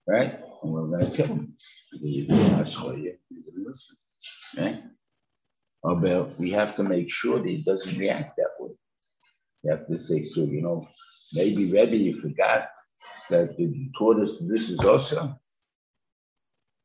[0.05, 0.39] Right?
[0.61, 1.55] And we're going to kill him.
[3.65, 3.95] Listen.
[4.57, 4.83] Right?
[5.95, 8.71] But we have to make sure that he doesn't react that way.
[9.63, 10.87] You have to say, so, you know,
[11.33, 12.69] maybe Rebbe, you forgot
[13.29, 15.35] that you taught us this is awesome.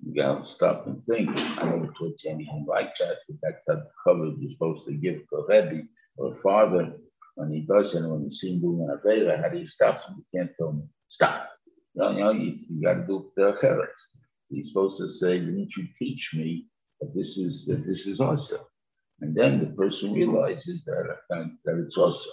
[0.04, 1.30] You gotta stop and think.
[1.58, 4.94] I never taught you anything like that, but that's how the cover you're supposed to
[4.94, 5.82] give to a Rebbe
[6.16, 6.92] or a father
[7.34, 10.02] when he does it, when you see him doing a favor, how do you stop
[10.04, 10.16] him?
[10.18, 11.48] You can't tell him, stop.
[11.94, 14.00] You know, you, you, gotta do the cheretz.
[14.48, 16.66] He's supposed to say, didn't you teach me
[17.00, 18.60] that this is that this is awesome?
[19.22, 22.32] And then the person realizes that, that, that it's awesome.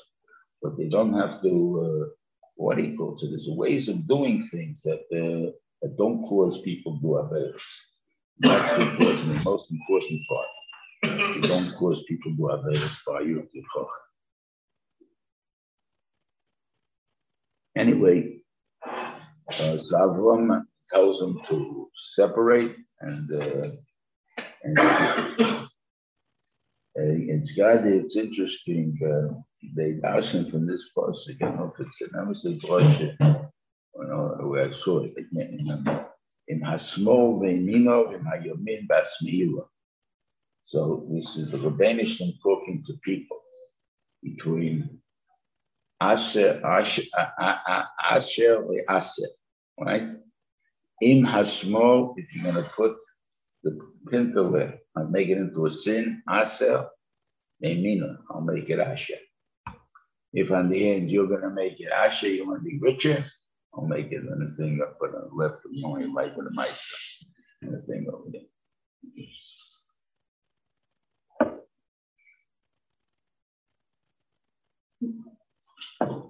[0.62, 1.52] But they don't have to,
[1.86, 2.10] uh,
[2.56, 3.30] what he calls call it?
[3.30, 7.64] There's ways of doing things that uh, that don't cause people to do Averis.
[8.40, 11.36] That's the, important, the most important part.
[11.36, 13.48] You don't cause people to Averis by you
[17.78, 18.40] Anyway,
[18.86, 23.70] uh, so Avram tells them to separate and uh,
[24.64, 25.69] and
[27.02, 28.98] it's God, it's interesting.
[29.04, 29.34] Uh,
[29.76, 29.94] they
[30.34, 32.60] him from this post, I don't know if it's an Amazon
[33.94, 35.14] where I saw it
[36.48, 39.66] in Hasmol ve'imino v'mayomin basmiila.
[40.64, 43.40] So this is the Rebbeinu talking to people
[44.24, 45.00] between
[46.02, 47.04] Asher, Asher,
[48.12, 49.28] Asher, Asher,
[49.80, 50.10] right?
[51.02, 52.96] In Hasmol, if you're going to put
[53.64, 53.80] the
[54.52, 56.88] there, I'll make it into a sin, Asher,
[57.64, 59.16] Emina, I'll make it Asher.
[60.34, 63.24] If on the end you're going to make it Asher, you want to be richer,
[63.74, 66.54] I'll make it and the thing up, but I left the only life with a
[66.54, 66.90] mice
[67.62, 68.42] and the thing over there.
[76.02, 76.29] it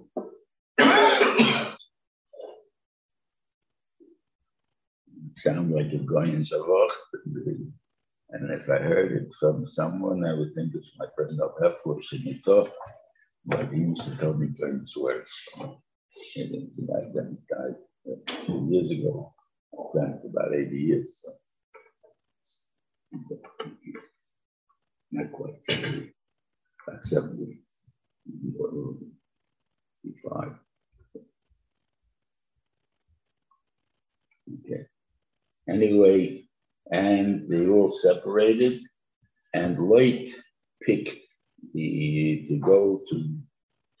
[5.32, 6.90] sounds like a Goyen Zavach,
[8.30, 12.00] and if I heard it from someone, I would think it's my friend Al Hefler
[12.00, 12.70] Shinito,
[13.46, 15.32] but he used to tell me Goyen's words.
[16.36, 17.76] And that then died
[18.46, 19.34] two years ago.
[19.72, 21.22] For about 80 years.
[21.24, 21.32] So.
[25.12, 26.12] Not quite 70,
[26.86, 27.58] about 70,
[29.96, 30.48] 65.
[34.64, 34.86] Okay.
[35.70, 36.44] Anyway,
[36.90, 38.80] and they all separated,
[39.54, 40.30] and Loit
[40.82, 41.16] picked
[41.74, 43.38] the, to go to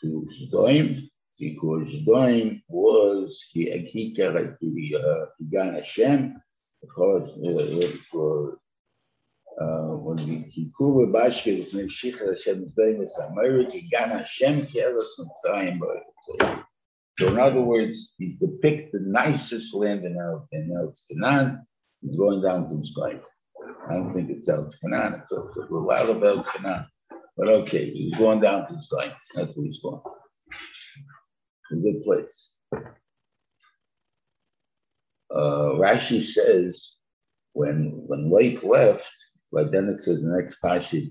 [0.00, 1.08] to Sdoim,
[1.38, 6.42] because Doim was he he Kigan Hashem,
[6.80, 8.58] because uh, for
[9.60, 15.78] uh, when we kikuva bashke with Meshicha Hashem Zbeim is America, Gan Hashem Keretz Mitzrayim
[17.20, 21.66] So in other words, he's depict the nicest land in El, in El Canaan.
[22.00, 23.20] He's going down to Zdoim.
[23.90, 25.20] I don't think it's El Canaan.
[25.20, 26.86] It's a lot of El Canaan.
[27.36, 29.14] But okay, he's going down to Zdoim.
[29.34, 30.00] That's where he's going.
[31.72, 32.54] A good place.
[35.30, 36.96] Uh, Rashi says
[37.52, 39.12] when when Loit left,
[39.52, 41.10] but then it says the next passage,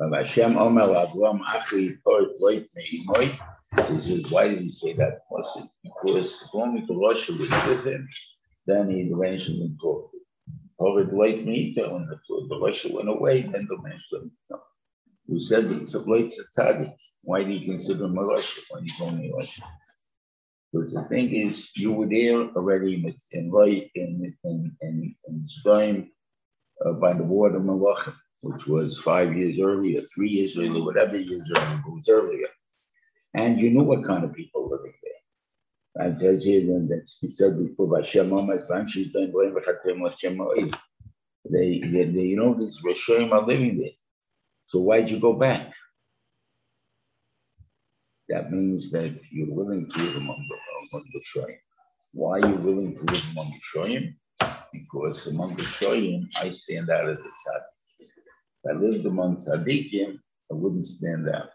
[0.00, 3.38] Hashem Omer Avram Achi Loit Meimoy.
[3.88, 5.20] He says, why did he say that?
[5.82, 8.08] Because if only the Russia was with him,
[8.66, 10.10] then he mentioned him to
[10.78, 14.30] Over Loit Meimoy, when the Russia went away, then the him.
[15.26, 16.94] Who said it's a Loit Tzaddik?
[17.22, 19.62] Why do you consider him a Russia when he's only Russia?
[20.72, 22.94] Because the thing is, you were there already
[23.32, 26.10] in right in in in, in Spain
[26.84, 31.18] uh, by the war of Malachim, which was five years earlier, three years earlier, whatever
[31.18, 32.48] years earlier, it was earlier.
[33.34, 36.06] And you knew what kind of people living there.
[36.06, 36.60] And says here
[37.20, 39.54] he said before by Shema she's doing blame
[41.50, 43.90] they, they, they, you know, these Rishonim are living there.
[44.66, 45.72] So why'd you go back?
[48.28, 50.56] that means that you're willing to live among the,
[50.92, 51.56] among the Shoyim.
[52.12, 54.14] Why are you willing to live among the Shoyim?
[54.72, 57.77] Because among the Shoyim, I stand out as a tzaddik.
[58.68, 60.18] I lived among tzaddikim,
[60.50, 61.50] I wouldn't stand out.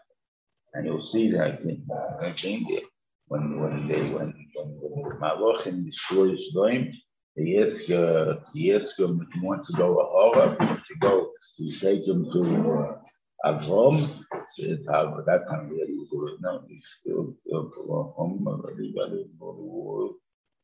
[0.74, 1.86] And you'll see that I came,
[2.20, 2.80] I came there.
[3.28, 6.92] When when they when when, Malachim destroys Goyim,
[7.36, 10.66] he asked uh, he asked him if he wants to go to Hora, if he
[10.66, 12.42] wants to go, he take him to
[12.74, 12.98] uh,
[13.44, 13.96] Avram,
[14.48, 18.94] said, how that time had to now he's still Avraham already
[19.38, 20.10] for the war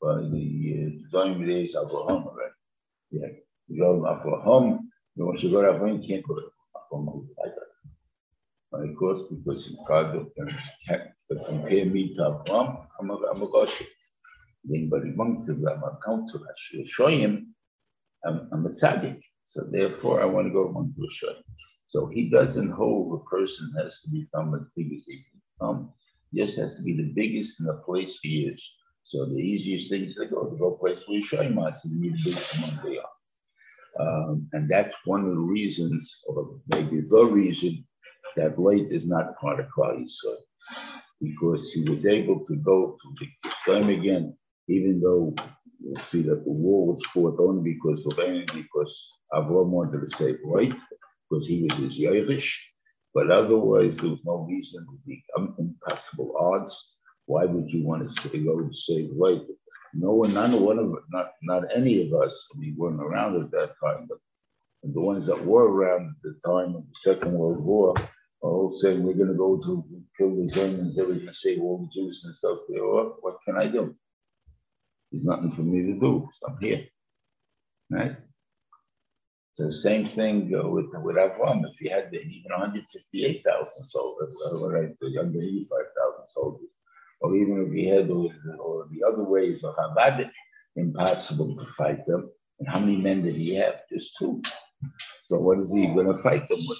[0.00, 2.54] by the time days Avraham already.
[3.10, 3.28] Yeah,
[3.68, 4.80] you go Avraham,
[5.20, 6.42] to to you can't go to
[6.76, 8.90] Avraham like that.
[8.90, 11.12] of course, because God can
[11.46, 13.82] compare me to Avraham, I'm a, Gosh.
[14.64, 17.54] Then, but among them, I'm a counter, I show him,
[18.24, 19.20] I'm, I'm a tzaddik.
[19.44, 21.42] So therefore, I want to go among the Shoyim.
[21.86, 25.92] So he doesn't hold a person has to become as big as he can become.
[26.30, 28.62] He just has to be the biggest in the place he is.
[29.02, 32.22] So the easiest thing is to go to go place where Shaimas and be the
[32.24, 32.99] biggest among are.
[34.00, 37.84] Um, and that's one of the reasons, or maybe the reason,
[38.36, 40.36] that Loit is not part of Klal Yisrael,
[41.20, 44.36] because he was able to go to the time again,
[44.68, 45.34] even though
[45.82, 48.92] you see that the war was fought only because of him, because
[49.32, 50.78] Avram wanted to save Loit
[51.28, 52.56] because he was his Yerush,
[53.14, 56.96] but otherwise there was no reason to become impossible odds.
[57.26, 59.42] Why would you want to say, go to save life?
[59.94, 62.46] No one, none one of not not any of us.
[62.54, 64.18] I mean, weren't around at that time, but
[64.82, 67.94] the ones that were around at the time of the Second World War
[68.42, 69.84] are all saying we're going to go to
[70.16, 70.94] kill the Germans.
[70.94, 72.58] They were going to save all the Jews and stuff.
[72.68, 73.94] There, well, what can I do?
[75.10, 76.28] There's nothing for me to do.
[76.30, 76.86] So I'm here,
[77.90, 78.16] right?
[79.52, 81.68] So the same thing uh, with with Avram.
[81.68, 86.79] If he had been even 158,000 soldiers, right, 185,000 soldiers,
[87.20, 88.30] or even if he had or,
[88.90, 90.30] the other ways of Chabad,
[90.76, 92.30] impossible to fight them.
[92.58, 93.82] And how many men did he have?
[93.90, 94.42] Just two.
[95.22, 96.78] So what is he going to fight them with?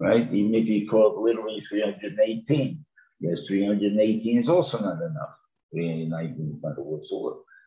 [0.00, 0.32] Right?
[0.32, 2.84] Even if he called literally 318,
[3.20, 5.34] yes, 318 is also not enough.
[5.72, 6.60] 319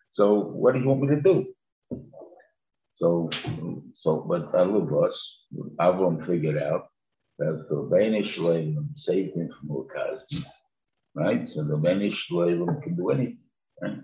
[0.10, 1.54] So what do you want me to do?
[2.94, 3.30] So,
[3.94, 5.16] so but Alubos,
[5.80, 6.88] Avram figured out
[7.38, 8.40] that the Banish
[8.96, 10.44] saved him from Ukazdi,
[11.16, 11.48] right?
[11.48, 13.50] So the Banish Shalem can do anything,
[13.82, 14.00] right?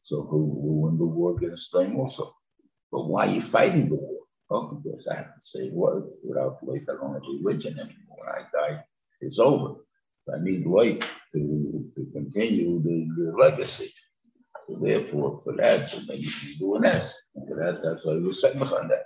[0.00, 2.32] So who will win the war against them also?
[2.92, 4.20] But why are you fighting the war?
[4.50, 6.82] Oh, because I have to say words without light.
[6.88, 8.28] I don't have religion anymore.
[8.28, 8.84] I die,
[9.20, 9.80] it's over.
[10.32, 13.92] I need light to, to continue the, the legacy.
[14.68, 17.16] So therefore, for that, maybe you do an S.
[17.34, 19.04] And for that, that's why we were on that.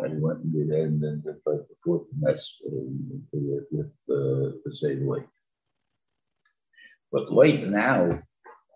[0.00, 1.38] And he went and did and then the,
[1.84, 5.24] fourth mess um, with, with uh, the same way.
[7.12, 8.08] But late now,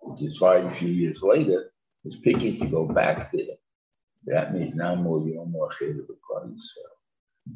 [0.03, 1.73] which is five few years later,
[2.05, 3.57] is picking to go back there.
[4.27, 6.73] That means now more you know more ahead of the clients.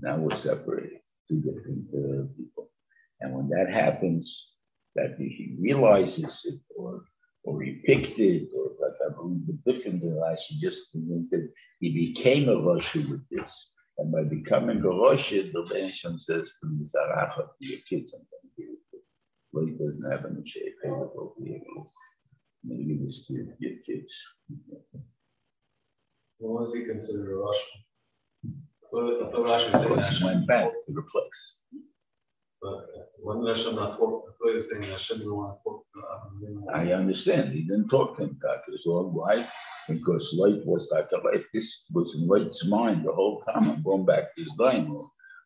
[0.01, 2.71] Now we're separated, two different uh, people.
[3.21, 4.55] And when that happens,
[4.95, 7.05] that he realizes it or
[7.45, 8.73] or he picked it, or
[9.07, 11.49] I believe the different than Rashi just means that
[11.81, 13.73] he became a Rosh with this.
[13.99, 18.43] And by becoming a Rosh, the Bensham says to Mizaracha, to your kids, I'm going
[18.45, 18.99] to give it to
[19.53, 20.77] he doesn't have any shape,
[22.65, 24.15] maybe this to your kids.
[26.39, 27.81] What was he considered a Russian?
[28.93, 31.61] Well, thought Rashi Of said course, he went back to the place.
[32.61, 35.63] But uh, when Hashem not talk, I thought he was saying Hashem didn't want to
[35.65, 35.85] talk.
[35.97, 37.53] Uh, I understand.
[37.53, 38.77] He didn't talk to him, Dr.
[38.77, 39.15] Zorn.
[39.15, 39.47] Why?
[39.89, 41.19] Because life was Dr.
[41.25, 41.47] Life.
[41.55, 43.71] This was in Loit's mind the whole time.
[43.71, 44.95] I'm going back to his line,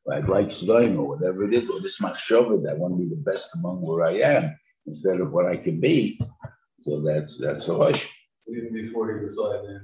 [0.07, 3.09] or like line, or whatever it is, or this machshava that I want to be
[3.09, 6.21] the best among where I am instead of what I can be.
[6.79, 8.07] So that's that's a hush.
[8.39, 9.81] So even before he decided.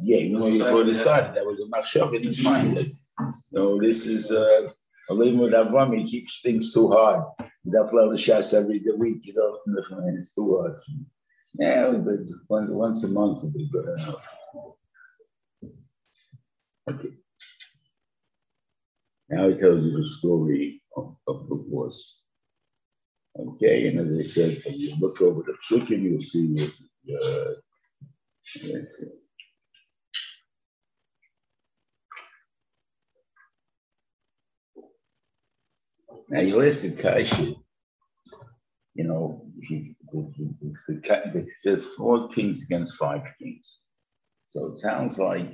[0.00, 2.92] Yeah, even when he decided that was a machshava in his mind.
[3.52, 4.70] No, this is uh,
[5.10, 5.96] a limud Avram.
[5.98, 7.22] He keeps things too hard.
[7.64, 9.26] That's the shas every week.
[9.26, 10.76] You know, and it's too hard.
[11.58, 14.36] Yeah, but once once a month would be good enough.
[16.90, 17.10] Okay.
[19.32, 22.20] Now he tells you the story of, of the horse.
[23.38, 27.54] Okay, and as I said, when you look over the psukim, you'll see what uh.
[36.28, 37.58] Now you listen, Kashi.
[38.94, 40.94] You know, he, the, the, the,
[41.32, 43.80] the, it says four kings against five kings.
[44.44, 45.52] So it sounds like,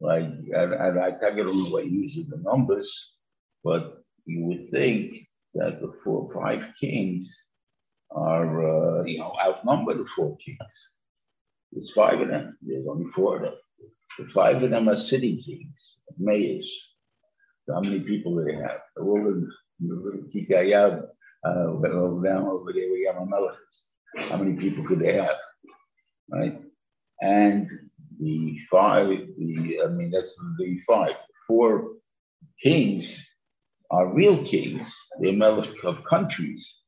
[0.00, 3.14] like I, I, know what using the numbers,
[3.64, 5.12] but you would think
[5.54, 7.44] that the four or five kings
[8.10, 10.88] are, uh, you know, outnumber the four kings.
[11.72, 12.56] There's five of them.
[12.62, 13.54] There's only four of them.
[14.18, 16.70] The five of them are city kings, mayors.
[17.66, 18.80] So how many people do they have?
[19.00, 21.02] All in the little Kikayab,
[21.44, 24.28] uh, down over there where Yamamela is.
[24.28, 25.36] How many people could they have?
[26.30, 26.60] Right?
[27.20, 27.68] And
[28.20, 31.14] the five, the I mean, that's the five.
[31.46, 31.92] Four
[32.62, 33.24] kings
[33.90, 34.94] are real kings.
[35.20, 36.80] They're melech of countries.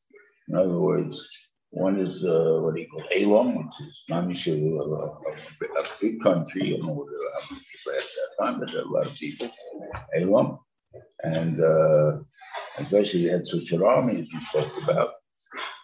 [0.48, 1.28] In other words,
[1.70, 6.74] one is uh, what do you call Elam, which is Mamisha, a, a, big country.
[6.74, 9.50] I don't know how many people at that time, but a lot of people.
[10.16, 10.58] Elam,
[11.22, 12.18] and uh,
[12.78, 15.10] especially they had such an army as we spoke about,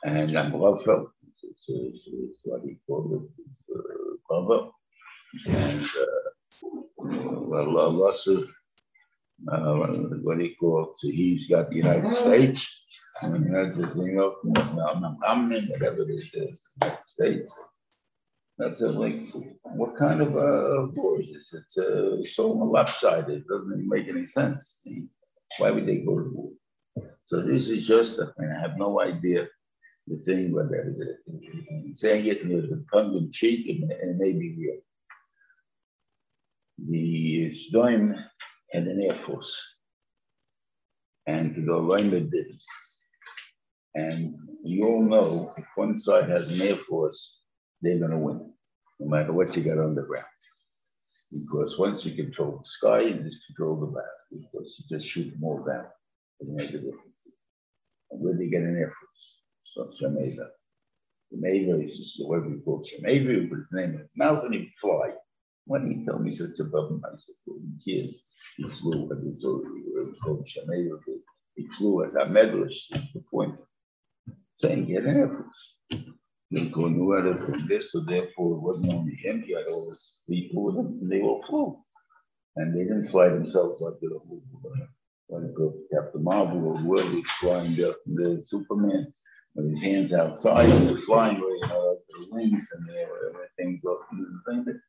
[0.05, 4.71] and Amrafel, it's, it's, it's, it's what do you call it, it's, uh.
[5.47, 6.31] And uh,
[6.99, 8.13] well, Allah,
[9.53, 9.75] uh,
[10.23, 10.97] what do you call it?
[10.97, 12.85] So he's got the United States.
[13.23, 17.65] I mean, that's the thing of whatever it is, the United States.
[18.59, 19.21] That's a, like,
[19.63, 21.55] what kind of uh, war is this?
[21.55, 23.43] It's uh, so lopsided.
[23.43, 24.87] It doesn't make any sense.
[25.59, 26.53] Why would they go to war?
[27.27, 29.49] So this is just, I mean, I have no idea
[30.07, 30.67] the thing, but
[31.93, 34.79] saying it in the tongue in cheek and, and maybe real.
[36.79, 38.15] The Sdoim
[38.73, 39.57] had an air force,
[41.27, 42.63] and the Rheinland didn't.
[43.95, 47.41] And you all know if one side has an air force,
[47.81, 48.53] they're going to win,
[49.01, 50.27] no matter what you got on the ground.
[51.33, 54.11] Because once you control the sky, you just control the battle.
[54.31, 55.87] Because you just shoot all down.
[56.41, 57.31] It makes a difference.
[58.11, 59.43] And where they get an air force?
[59.61, 60.49] So Shemeva.
[61.33, 64.61] Shemeva is just what we call Shemeva, but his name in his mouth and he
[64.61, 65.13] would fly.
[65.73, 67.03] Did he told me such a bum?
[67.05, 68.23] I said, well, years
[68.57, 70.99] he flew, but it's called Shemeva.
[71.57, 73.57] He flew as a medalist, the point.
[74.55, 75.77] Saying, get an air force.
[76.51, 80.21] They go nowhere from this, so therefore it wasn't only him, he had all his
[80.29, 81.79] people with him, and they all flew.
[82.57, 84.43] And they didn't fly themselves like the whole
[85.29, 85.43] like
[85.93, 89.13] Captain Marvel or whoever was flying there from the Superman
[89.55, 93.09] with his hands outside and they're flying with you know, their wings and their
[93.59, 94.81] things and the thing that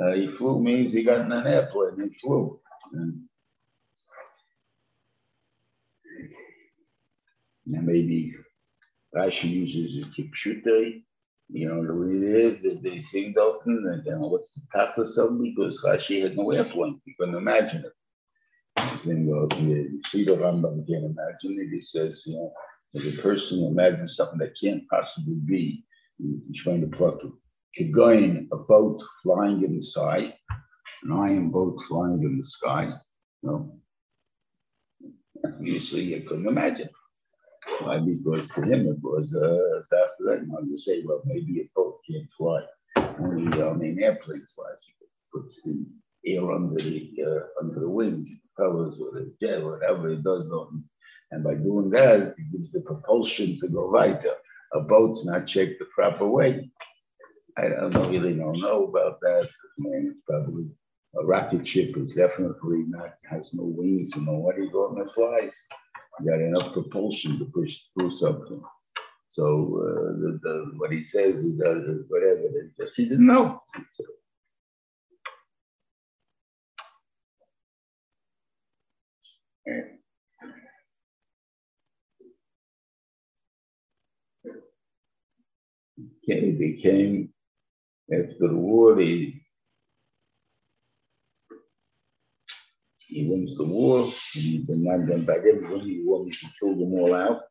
[0.00, 2.58] uh, he flew means he got in an airplane and flew.
[2.92, 3.22] And,
[7.66, 8.34] and maybe
[9.14, 11.02] Rashi uses a kipshute,
[11.48, 15.54] you know, the way it they, sing Dalton, and then what's the top of something?
[15.54, 17.92] Because Rashi had no airplane, you couldn't imagine it.
[18.96, 21.74] Thing you see the Rambam can't imagine it.
[21.74, 22.52] He says, you know,
[22.94, 25.84] as a person imagines something that can't possibly be,
[26.18, 27.32] he's trying to pluck it.
[27.78, 30.36] Kegoin, a boat flying in the sky,
[31.04, 32.88] an iron boat flying in the sky.
[33.42, 33.80] You know,
[35.60, 36.90] usually you couldn't imagine.
[37.80, 37.98] Why?
[37.98, 40.40] Because to him it was after that.
[40.42, 42.62] You know, you say, well, maybe a boat can't fly.
[43.18, 44.82] Only I mean, airplane flies.
[45.00, 45.86] It puts the
[46.26, 50.50] air under the uh, under the wings, propellers or the jet, whatever it does.
[51.30, 54.22] And by doing that, it gives the propulsion to go right.
[54.74, 56.70] A boat's not checked the proper way.
[57.58, 59.48] I don't really don't know about that.
[59.78, 60.70] It's probably
[61.18, 64.88] a rocket ship is definitely not has no wings and no what do you go
[64.88, 65.68] and it flies.
[66.20, 68.62] You got enough propulsion to push through something.
[69.28, 69.44] So
[69.82, 71.74] uh, the, the, what he says is uh,
[72.08, 72.42] whatever.
[72.78, 73.62] Just, he didn't know.
[73.90, 74.04] So,
[86.58, 87.28] became
[88.10, 89.42] after war, he,
[92.98, 96.94] he wins the war, and then not done by when he won, he killed them
[96.94, 97.42] all out.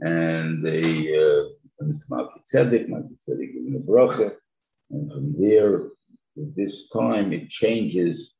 [0.00, 0.82] And they
[1.16, 1.48] uh,
[1.78, 4.36] comes to Malki Tzedek, Malki Tzedek given a bracha,
[4.90, 5.86] and from there,
[6.36, 8.34] at this time, it changes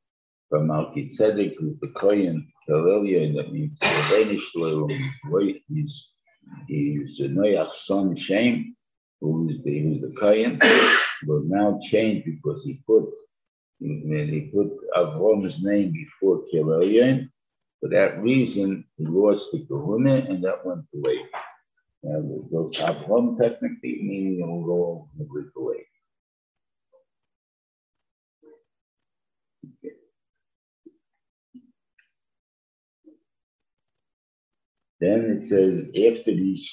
[0.49, 4.89] from Malki Tzedek, who's the Kohen, Karelia, that means the Danish level,
[5.67, 6.11] he's,
[6.69, 8.77] he's Noach's son, Shem,
[9.21, 10.61] who is the, who's the Kohen,
[11.27, 13.09] will now change because he put
[13.81, 17.29] he put Avram's name before Karelia.
[17.81, 21.29] For that reason, he lost the Kahuna, and that went to Levi.
[22.03, 25.85] Now, those Avram technically meaning it'll go with the way.
[35.01, 36.69] Then it says, after these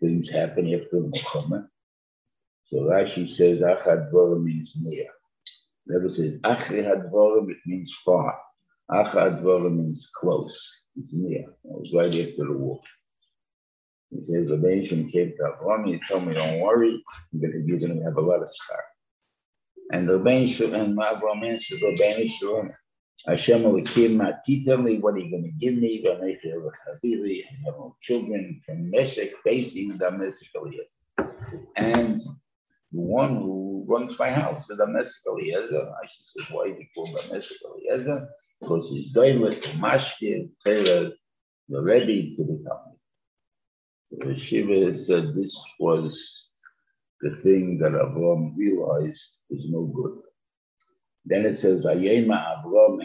[0.00, 1.64] things happen, after Muhammad,
[2.70, 4.12] so Rashi says, Achad
[4.44, 5.06] means near.
[5.86, 6.86] Never says, Achri
[7.50, 8.38] it means far.
[8.90, 9.42] Achad
[9.74, 10.84] means close.
[10.96, 11.40] It's near.
[11.40, 12.80] It was right after the war.
[14.10, 17.02] He says, the nation came to Avram, he told me, don't worry,
[17.32, 18.80] you're going to have a lot of schar.
[19.92, 22.70] And the and Avram answered, Ribono Shel Olam,
[23.26, 26.04] Hashem Elikim, tell me what are you going to give me?
[26.06, 26.38] I
[26.84, 30.48] have children from Meshech, facing the Meshech
[31.76, 32.20] And
[32.92, 35.92] the one who runs my house is the Meshech Eliezer.
[36.02, 38.28] I should say, why he called the Meshech Eliezer?
[38.60, 41.10] Because he's Doilet, Mashke, Taylor,
[41.68, 42.96] the Rebbe to the company.
[44.04, 46.50] So Shiva said this was
[47.20, 50.18] the thing that Avram realized was no good.
[51.24, 52.98] Then it says, Vayema Avram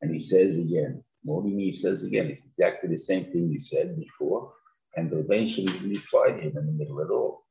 [0.00, 2.26] And he says again, mean he says again?
[2.26, 4.52] It's exactly the same thing he said before.
[4.98, 7.46] And eventually he replied him in the middle of all.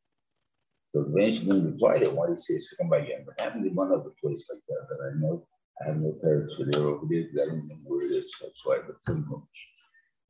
[0.89, 3.23] So eventually he replied him, why he says second by again?
[3.25, 5.47] But happened in one other place like that that I know.
[5.79, 7.23] I have no parents for there over there.
[7.41, 8.35] I don't know where it is.
[8.41, 9.47] That's why, but some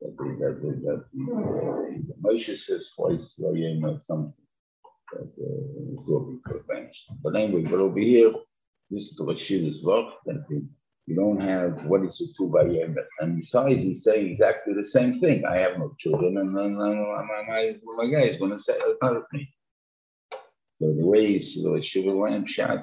[0.00, 4.32] that they, that they, that the, Moshe says twice, Vayema something
[5.12, 5.28] that
[6.70, 7.14] uh.
[7.22, 8.32] But anyway, but over here,
[8.90, 10.44] this is the Rashida's work that
[11.08, 12.64] you don't have what is a two by
[13.20, 15.42] And besides, he's saying exactly the same thing.
[15.46, 19.22] I have no children, and then my, my, guy is going to say out of
[19.32, 19.50] me.
[20.74, 22.80] So the way the Shiva Lamb shot,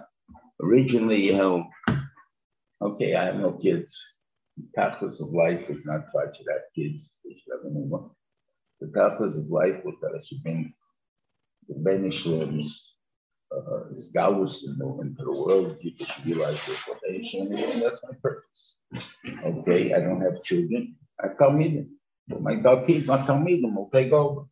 [0.59, 1.65] originally you held,
[2.82, 3.95] okay, I have no kids.
[4.57, 7.17] The purpose of life is not try to have kids.
[8.82, 10.67] The purpose of life was that I should bring
[11.69, 12.95] the benefits
[13.58, 18.16] uh, this Gauss in the, the world, people should realize their potential, and that's my
[18.22, 18.76] purpose.
[19.43, 20.95] Okay, I don't have children.
[21.20, 21.88] I me.
[22.28, 24.45] But my Daltis, my Talmidim will take over.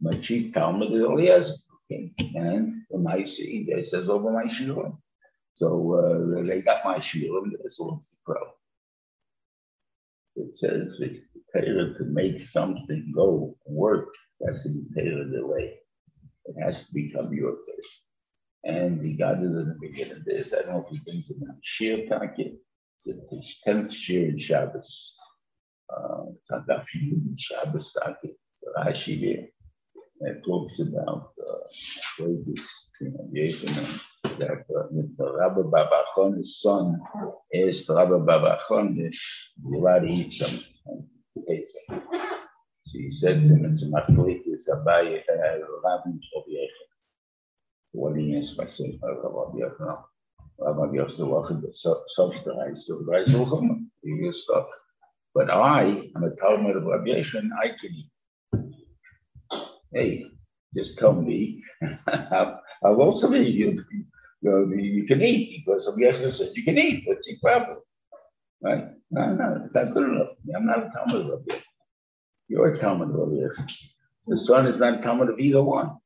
[0.00, 1.54] My chief Talmid is Eliezer.
[1.84, 4.96] Okay, and the Maisi, they says over my shiurim.
[5.54, 8.52] So uh, they got my shiurim, that's what's the problem.
[10.36, 10.98] It says
[11.94, 14.14] to make something go work,
[14.46, 15.78] has that's the Torah delay.
[16.46, 18.01] It has to become your faith.
[18.64, 19.40] And the God
[19.80, 20.54] begin in this.
[20.54, 22.04] I don't know if he brings it on Shir.
[22.08, 25.14] It's his 10th Shir in Shabbos.
[25.94, 28.28] Uh, it's on Dafyud in Shabbos Taki.
[28.28, 29.48] It's Rashi there.
[30.24, 33.28] It talks about uh, this, you know,
[34.38, 37.00] that uh, the Rabbi Babachon's son
[37.50, 39.12] is Rabbi Babachon,
[39.64, 40.62] you're allowed to eat some So
[42.92, 45.22] he said to him, it's a matlitis abai
[45.84, 46.46] rabin of yechon.
[46.46, 46.91] What he answered
[47.94, 50.02] saying, Rabbi Yechon,
[50.58, 53.90] Rabbi Yechon, welcome to such the guys will come.
[54.02, 54.68] You get stuck.
[55.34, 58.10] But I, I'm a Talmid of Rabbi Yechon, I can eat.
[59.92, 60.26] Hey,
[60.74, 61.62] just tell me,
[62.08, 63.54] I'll also eat.
[63.54, 63.76] You,
[64.40, 67.76] you, you can eat because Rabbi Yechon said you can eat, but it's proper.
[68.62, 68.88] Right?
[69.10, 70.28] No, no, it's not good enough.
[70.56, 71.62] I'm not a Talmid of Rabbi Yechon.
[72.48, 73.66] You're a Talmid of
[74.26, 75.98] The son is not Talmid of either one.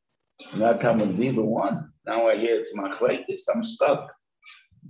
[0.54, 1.92] Not Talmid either one.
[2.06, 3.42] Now I hear it's my Machlekes.
[3.52, 4.12] I'm stuck.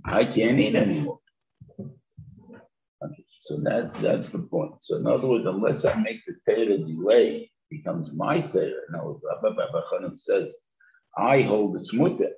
[0.05, 1.19] I can't eat anymore.
[1.79, 3.25] Okay.
[3.41, 4.73] So that's that's the point.
[4.81, 8.71] So in other words, unless I make the Torah delay, becomes my Torah.
[8.91, 10.57] Now, Rabbi says,
[11.17, 12.29] I hold the Smuta.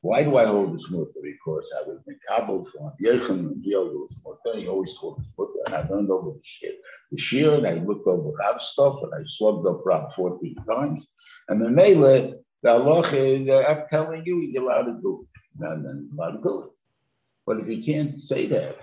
[0.00, 1.10] Why do I hold this mutter?
[1.22, 1.98] Because I was
[2.28, 4.58] Kabul from Yechon and Gil was mutter.
[4.58, 6.70] He always told this mutter, and I learned over the shir.
[7.10, 11.08] The shir, and I looked over Rav stuff, and I slugged up Rav 14 times.
[11.48, 13.02] And the Mele, the Allah,
[13.68, 15.64] I'm telling you, he's allowed to do it.
[15.64, 16.70] And then he's allowed to do it.
[17.46, 18.76] But if he can't say that,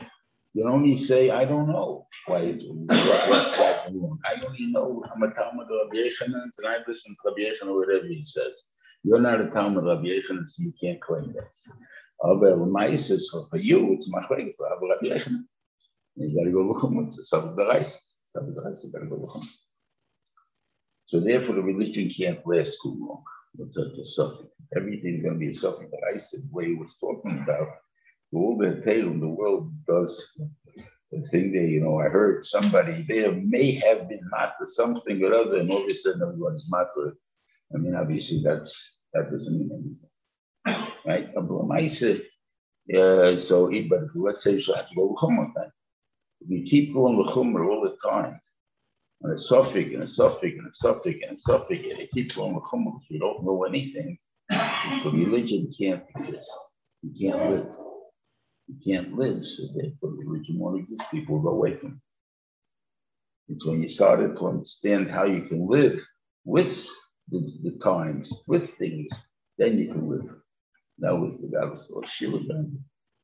[0.56, 4.18] You only say, I don't know why it, what, what's right and wrong.
[4.24, 7.72] I only know I'm a Talmid of Rabbi Yechanan, and I listen to Rabbi Yechanan,
[7.72, 8.64] or whatever he says.
[9.04, 11.50] You're not a Talmid of Rabbi Yechanan, so you can't claim that.
[12.24, 15.44] Aber Maisa, so for you, it's much Machleik, for Rabbi Yechanan.
[16.16, 18.00] You got to go look at it's a Sabbath Bereis.
[18.24, 19.44] Sabbath Bereis, you got to go look
[21.08, 23.24] So therefore, the religion can't last too long.
[23.60, 24.50] It's such a suffering.
[24.76, 25.90] Everything's going to be a suffering.
[25.92, 27.68] But I said, what he was talking about,
[28.34, 30.38] all the in the world does
[31.12, 35.34] the thing there, you know, I heard somebody there may have been matter something or
[35.34, 37.16] other, and all of a sudden everyone's matter.
[37.74, 40.92] I mean, obviously that's that doesn't mean anything.
[41.06, 41.30] Right?
[41.72, 42.24] I said,
[42.88, 44.74] yeah, so but let's say to
[45.38, 45.72] with that.
[46.48, 48.40] We keep going with Chumrah all the time.
[49.26, 52.36] And a suffix and a suffix and a suffix and a suffix, and they keep
[52.36, 54.16] going with Chumrah because we don't know anything.
[54.50, 56.52] The religion can't exist.
[57.02, 57.76] You can't live.
[58.68, 61.10] You can't live, so therefore religion won't exist.
[61.10, 63.54] People go away from it.
[63.54, 66.06] It's when you started to understand how you can live
[66.44, 66.88] with
[67.30, 69.12] the, the times, with things,
[69.58, 70.36] then you can live.
[71.00, 72.42] That was the of Shiva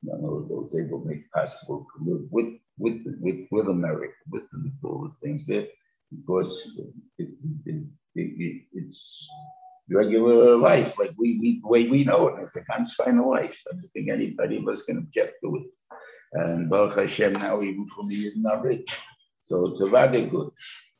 [0.04, 4.49] None of those able to make possible to live with with with with America, with
[4.49, 5.68] the, all the things there,
[6.16, 6.80] because
[7.18, 9.30] it, it, it, it's
[9.89, 12.43] regular life, like we, we the way we know it.
[12.43, 12.64] It's a
[12.95, 13.62] final life.
[13.70, 15.76] I don't think anybody of us can object to it.
[16.34, 19.01] And Baruch Hashem, now even for me, is not rich.
[19.41, 20.49] So it's a rather good.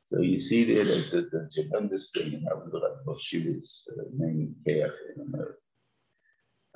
[0.04, 4.94] So you see there that the, the tremendous thing in Abu Shiva's uh, main care
[5.16, 5.58] in America.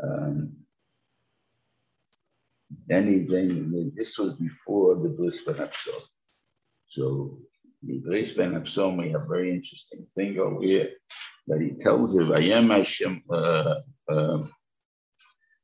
[0.01, 0.53] Um,
[2.89, 5.67] anything, this was before the Bris Bein
[6.85, 7.39] So
[7.85, 10.89] the Bris Bein we have a very interesting thing over here
[11.47, 13.75] that he tells her, Vayem Hashem, uh,
[14.09, 14.51] um,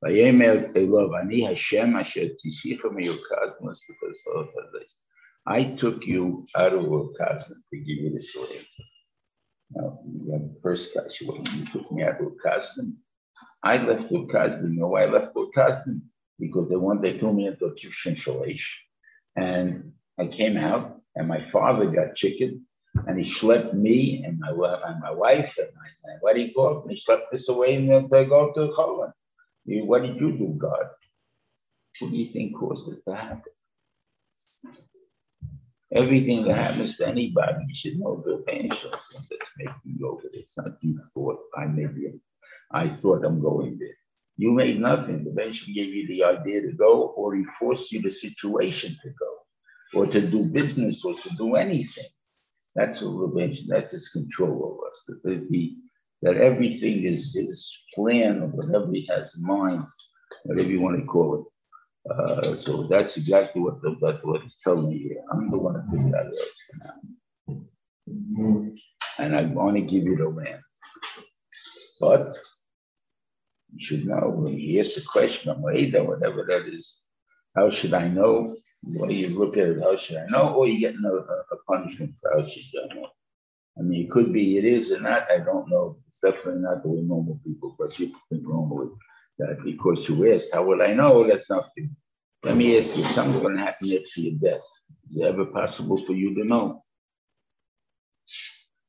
[0.03, 3.80] Vayem Elov, Ani Hashem Asher Tishicha Meyukazmas,
[5.47, 8.65] I took you out of your Ur Kasdim to give you this land.
[9.72, 12.93] Now, the first guy, you took me out of Ur Kasdim.
[13.63, 16.01] I left know why I left your Ur Kasdim?
[16.39, 18.67] Because they wanted, they threw me into a Tushin Shalish.
[19.36, 22.66] And I came out, and my father got chicken,
[23.07, 24.49] and he schlepped me and my
[24.86, 28.07] and my wife and my, my wedding cloth, and he schlepped this away and then
[28.09, 29.12] they go to Choran.
[29.66, 30.88] What did you do, God?
[31.99, 33.53] What do you think caused it to happen?
[35.93, 40.32] Everything that happens to anybody, you should know the pain that's making you there.
[40.34, 42.14] It's not you thought I maybe
[42.72, 43.97] I thought I'm going there.
[44.38, 45.24] You made nothing.
[45.24, 49.09] The bench gave you the idea to go, or he forced you the situation to
[49.09, 49.32] go,
[49.94, 52.06] or to do business, or to do anything.
[52.76, 55.04] That's what religion, that's his control over us.
[55.24, 55.78] That, he,
[56.22, 59.84] that everything is his plan or whatever he has in mind,
[60.44, 61.46] whatever you want to call it.
[62.12, 65.22] Uh, so that's exactly what the, that what he's telling me here.
[65.32, 66.88] I'm the one to figure out what's going to
[68.38, 68.78] happen.
[69.20, 70.62] And I want to give you the land.
[72.00, 72.36] But
[73.74, 77.01] you should know when he asks a question on Maida, whatever that is,
[77.56, 78.54] how should I know?
[78.97, 80.54] Well, you look at it, how should I know?
[80.56, 83.08] Or you get a, a punishment for how should I know?
[83.78, 85.97] I mean, it could be it is or not, I don't know.
[86.08, 88.89] It's definitely not the way normal people, but people think normally
[89.39, 91.28] that because you asked, how will I know?
[91.28, 91.95] That's nothing.
[92.43, 94.66] Let me ask you, something's going to happen after your death.
[95.06, 96.84] Is it ever possible for you to know?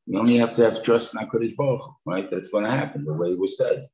[0.06, 2.30] You only have to have trust in HaKadosh Baruch right?
[2.30, 3.86] That's going to happen the way it was said.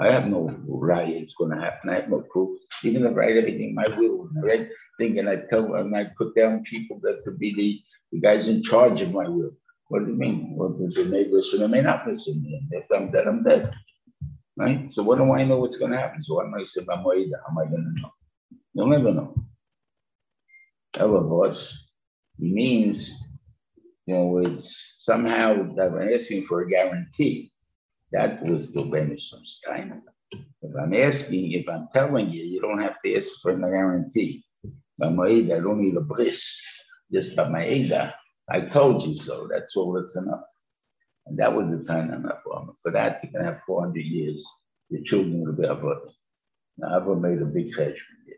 [0.00, 1.90] I have no right it's going to happen.
[1.90, 2.58] I have no proof.
[2.82, 6.34] Even if I write everything, my will, I read thinking I tell and I put
[6.34, 7.80] down people that could be the,
[8.12, 9.52] the guys in charge of my will.
[9.88, 10.54] What do you mean?
[10.56, 12.42] Well, they may listen or may not listen.
[12.72, 13.72] If I'm dead, I'm dead.
[14.56, 14.90] Right?
[14.90, 16.22] So what do I know what's going to happen?
[16.22, 18.10] So I'm to say, How am I going to know?
[18.72, 19.34] You'll never know.
[20.94, 21.74] Elevos,
[22.38, 23.14] means,
[24.06, 27.52] you know, it's somehow that I'm asking for a guarantee.
[28.14, 30.02] That was the Stein.
[30.62, 34.44] If I'm asking, if I'm telling you, you don't have to ask for a guarantee.
[35.00, 36.62] By Ma'ida, I don't need a bris.
[37.10, 38.12] Just by Ma'ida,
[38.48, 39.48] I told you so.
[39.50, 40.46] That's all that's enough.
[41.26, 42.72] And that was the time enough for.
[42.80, 44.46] For that, you can have 400 years.
[44.90, 46.08] Your children will be above.
[46.78, 48.36] Now, I've made a big judgment here.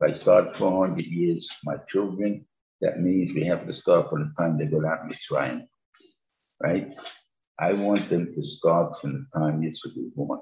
[0.00, 2.46] If I start 400 years, my children,
[2.82, 5.66] that means we have to start from the time they go out and trying,
[6.62, 6.94] right?
[7.60, 10.40] I want them to start from the time Yitzchak was born.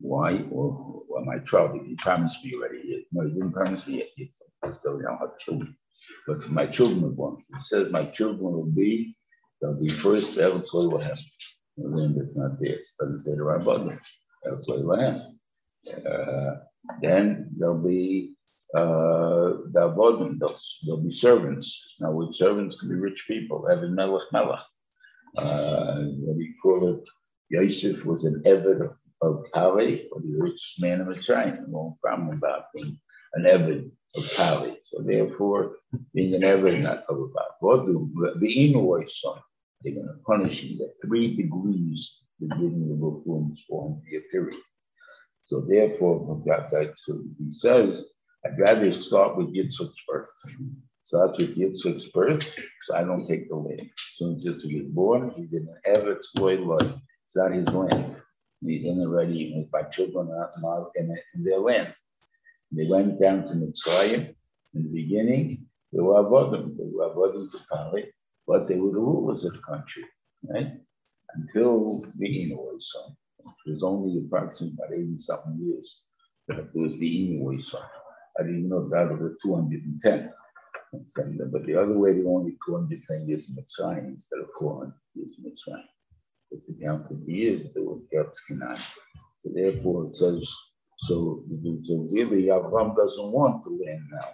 [0.00, 0.42] Why?
[0.48, 3.06] Well, well my trouble, he promised me already.
[3.12, 4.28] No, he didn't promise me yet.
[4.64, 5.76] I don't have children.
[6.26, 7.44] But my children were born.
[7.54, 9.16] It says my children will be,
[9.60, 11.16] they'll be first ever to Abraham.
[11.76, 12.76] The land that's not there.
[12.76, 13.98] It doesn't say the right button.
[14.42, 15.38] That's Abraham.
[16.06, 16.54] Uh,
[17.00, 18.34] then there'll be
[18.74, 21.96] uh, the avodim, they'll, they'll be servants.
[22.00, 23.68] Now, with servants can be rich people.
[23.70, 24.60] Evan Melech Melech.
[25.36, 27.08] Uh, what do you call it?
[27.50, 31.68] Yosef was an Evid of, of Kali, or the richest man in Mitzrayim.
[31.68, 32.98] No problem about being
[33.34, 34.76] an Evid of Kali.
[34.80, 35.76] So therefore,
[36.14, 37.56] being an Evid, not about.
[37.60, 39.38] What do the Inu son?
[39.82, 40.78] They're going to punish him.
[40.78, 44.60] There three degrees the giving the wounds for him a period.
[45.44, 46.42] So therefore,
[47.38, 48.04] he says,
[48.44, 50.28] I'd rather start with Yitzchak's birth.
[51.10, 53.90] With Yitzchak's birth, so I don't take the land.
[54.16, 57.00] So Yitzchak is born, he's in an Lloyd Lloyd.
[57.24, 58.16] It's not his land.
[58.64, 61.94] He's in already, his my children are not in, in their land.
[62.70, 64.34] They went down to Mitzrayim
[64.74, 65.66] in the beginning.
[65.92, 66.76] They were avodim.
[66.78, 68.04] They were avodim to Pali,
[68.46, 70.04] but they were the rulers of the country,
[70.44, 70.72] right?
[71.34, 76.02] Until the Enoy son, which was only approximately about 80 something years.
[76.48, 77.82] It was the Enoy son.
[78.38, 80.32] I didn't know that was 210.
[80.92, 85.84] But the other way, they only 210 years Mitzrayim instead of 400 years Mitzrayim.
[86.50, 88.76] Because the count of years, they were kept Canaan.
[89.38, 90.46] So therefore, it says,
[90.98, 91.42] so,
[91.80, 94.28] so really, Avram doesn't want the land now.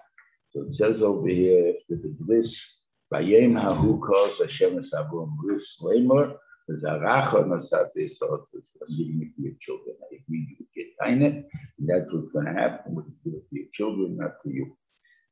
[0.50, 2.78] So it says over here, after the bris,
[3.12, 6.34] Vayem hahu kos Hashem es Avram bris lamer,
[6.70, 9.96] Zaracha nasat esot, I'm giving it to your children.
[10.02, 11.44] I agree with your tainet,
[11.78, 13.06] and that's what's going to happen with
[13.50, 14.76] your children, not to you.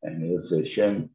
[0.02, 1.10] And it's Hashem,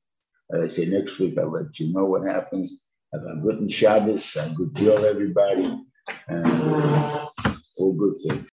[0.54, 2.88] I say next week, I'll let you know what happens.
[3.14, 5.80] Have a good Shabbos, a good deal, everybody,
[6.28, 7.28] and uh,
[7.78, 8.50] all good things.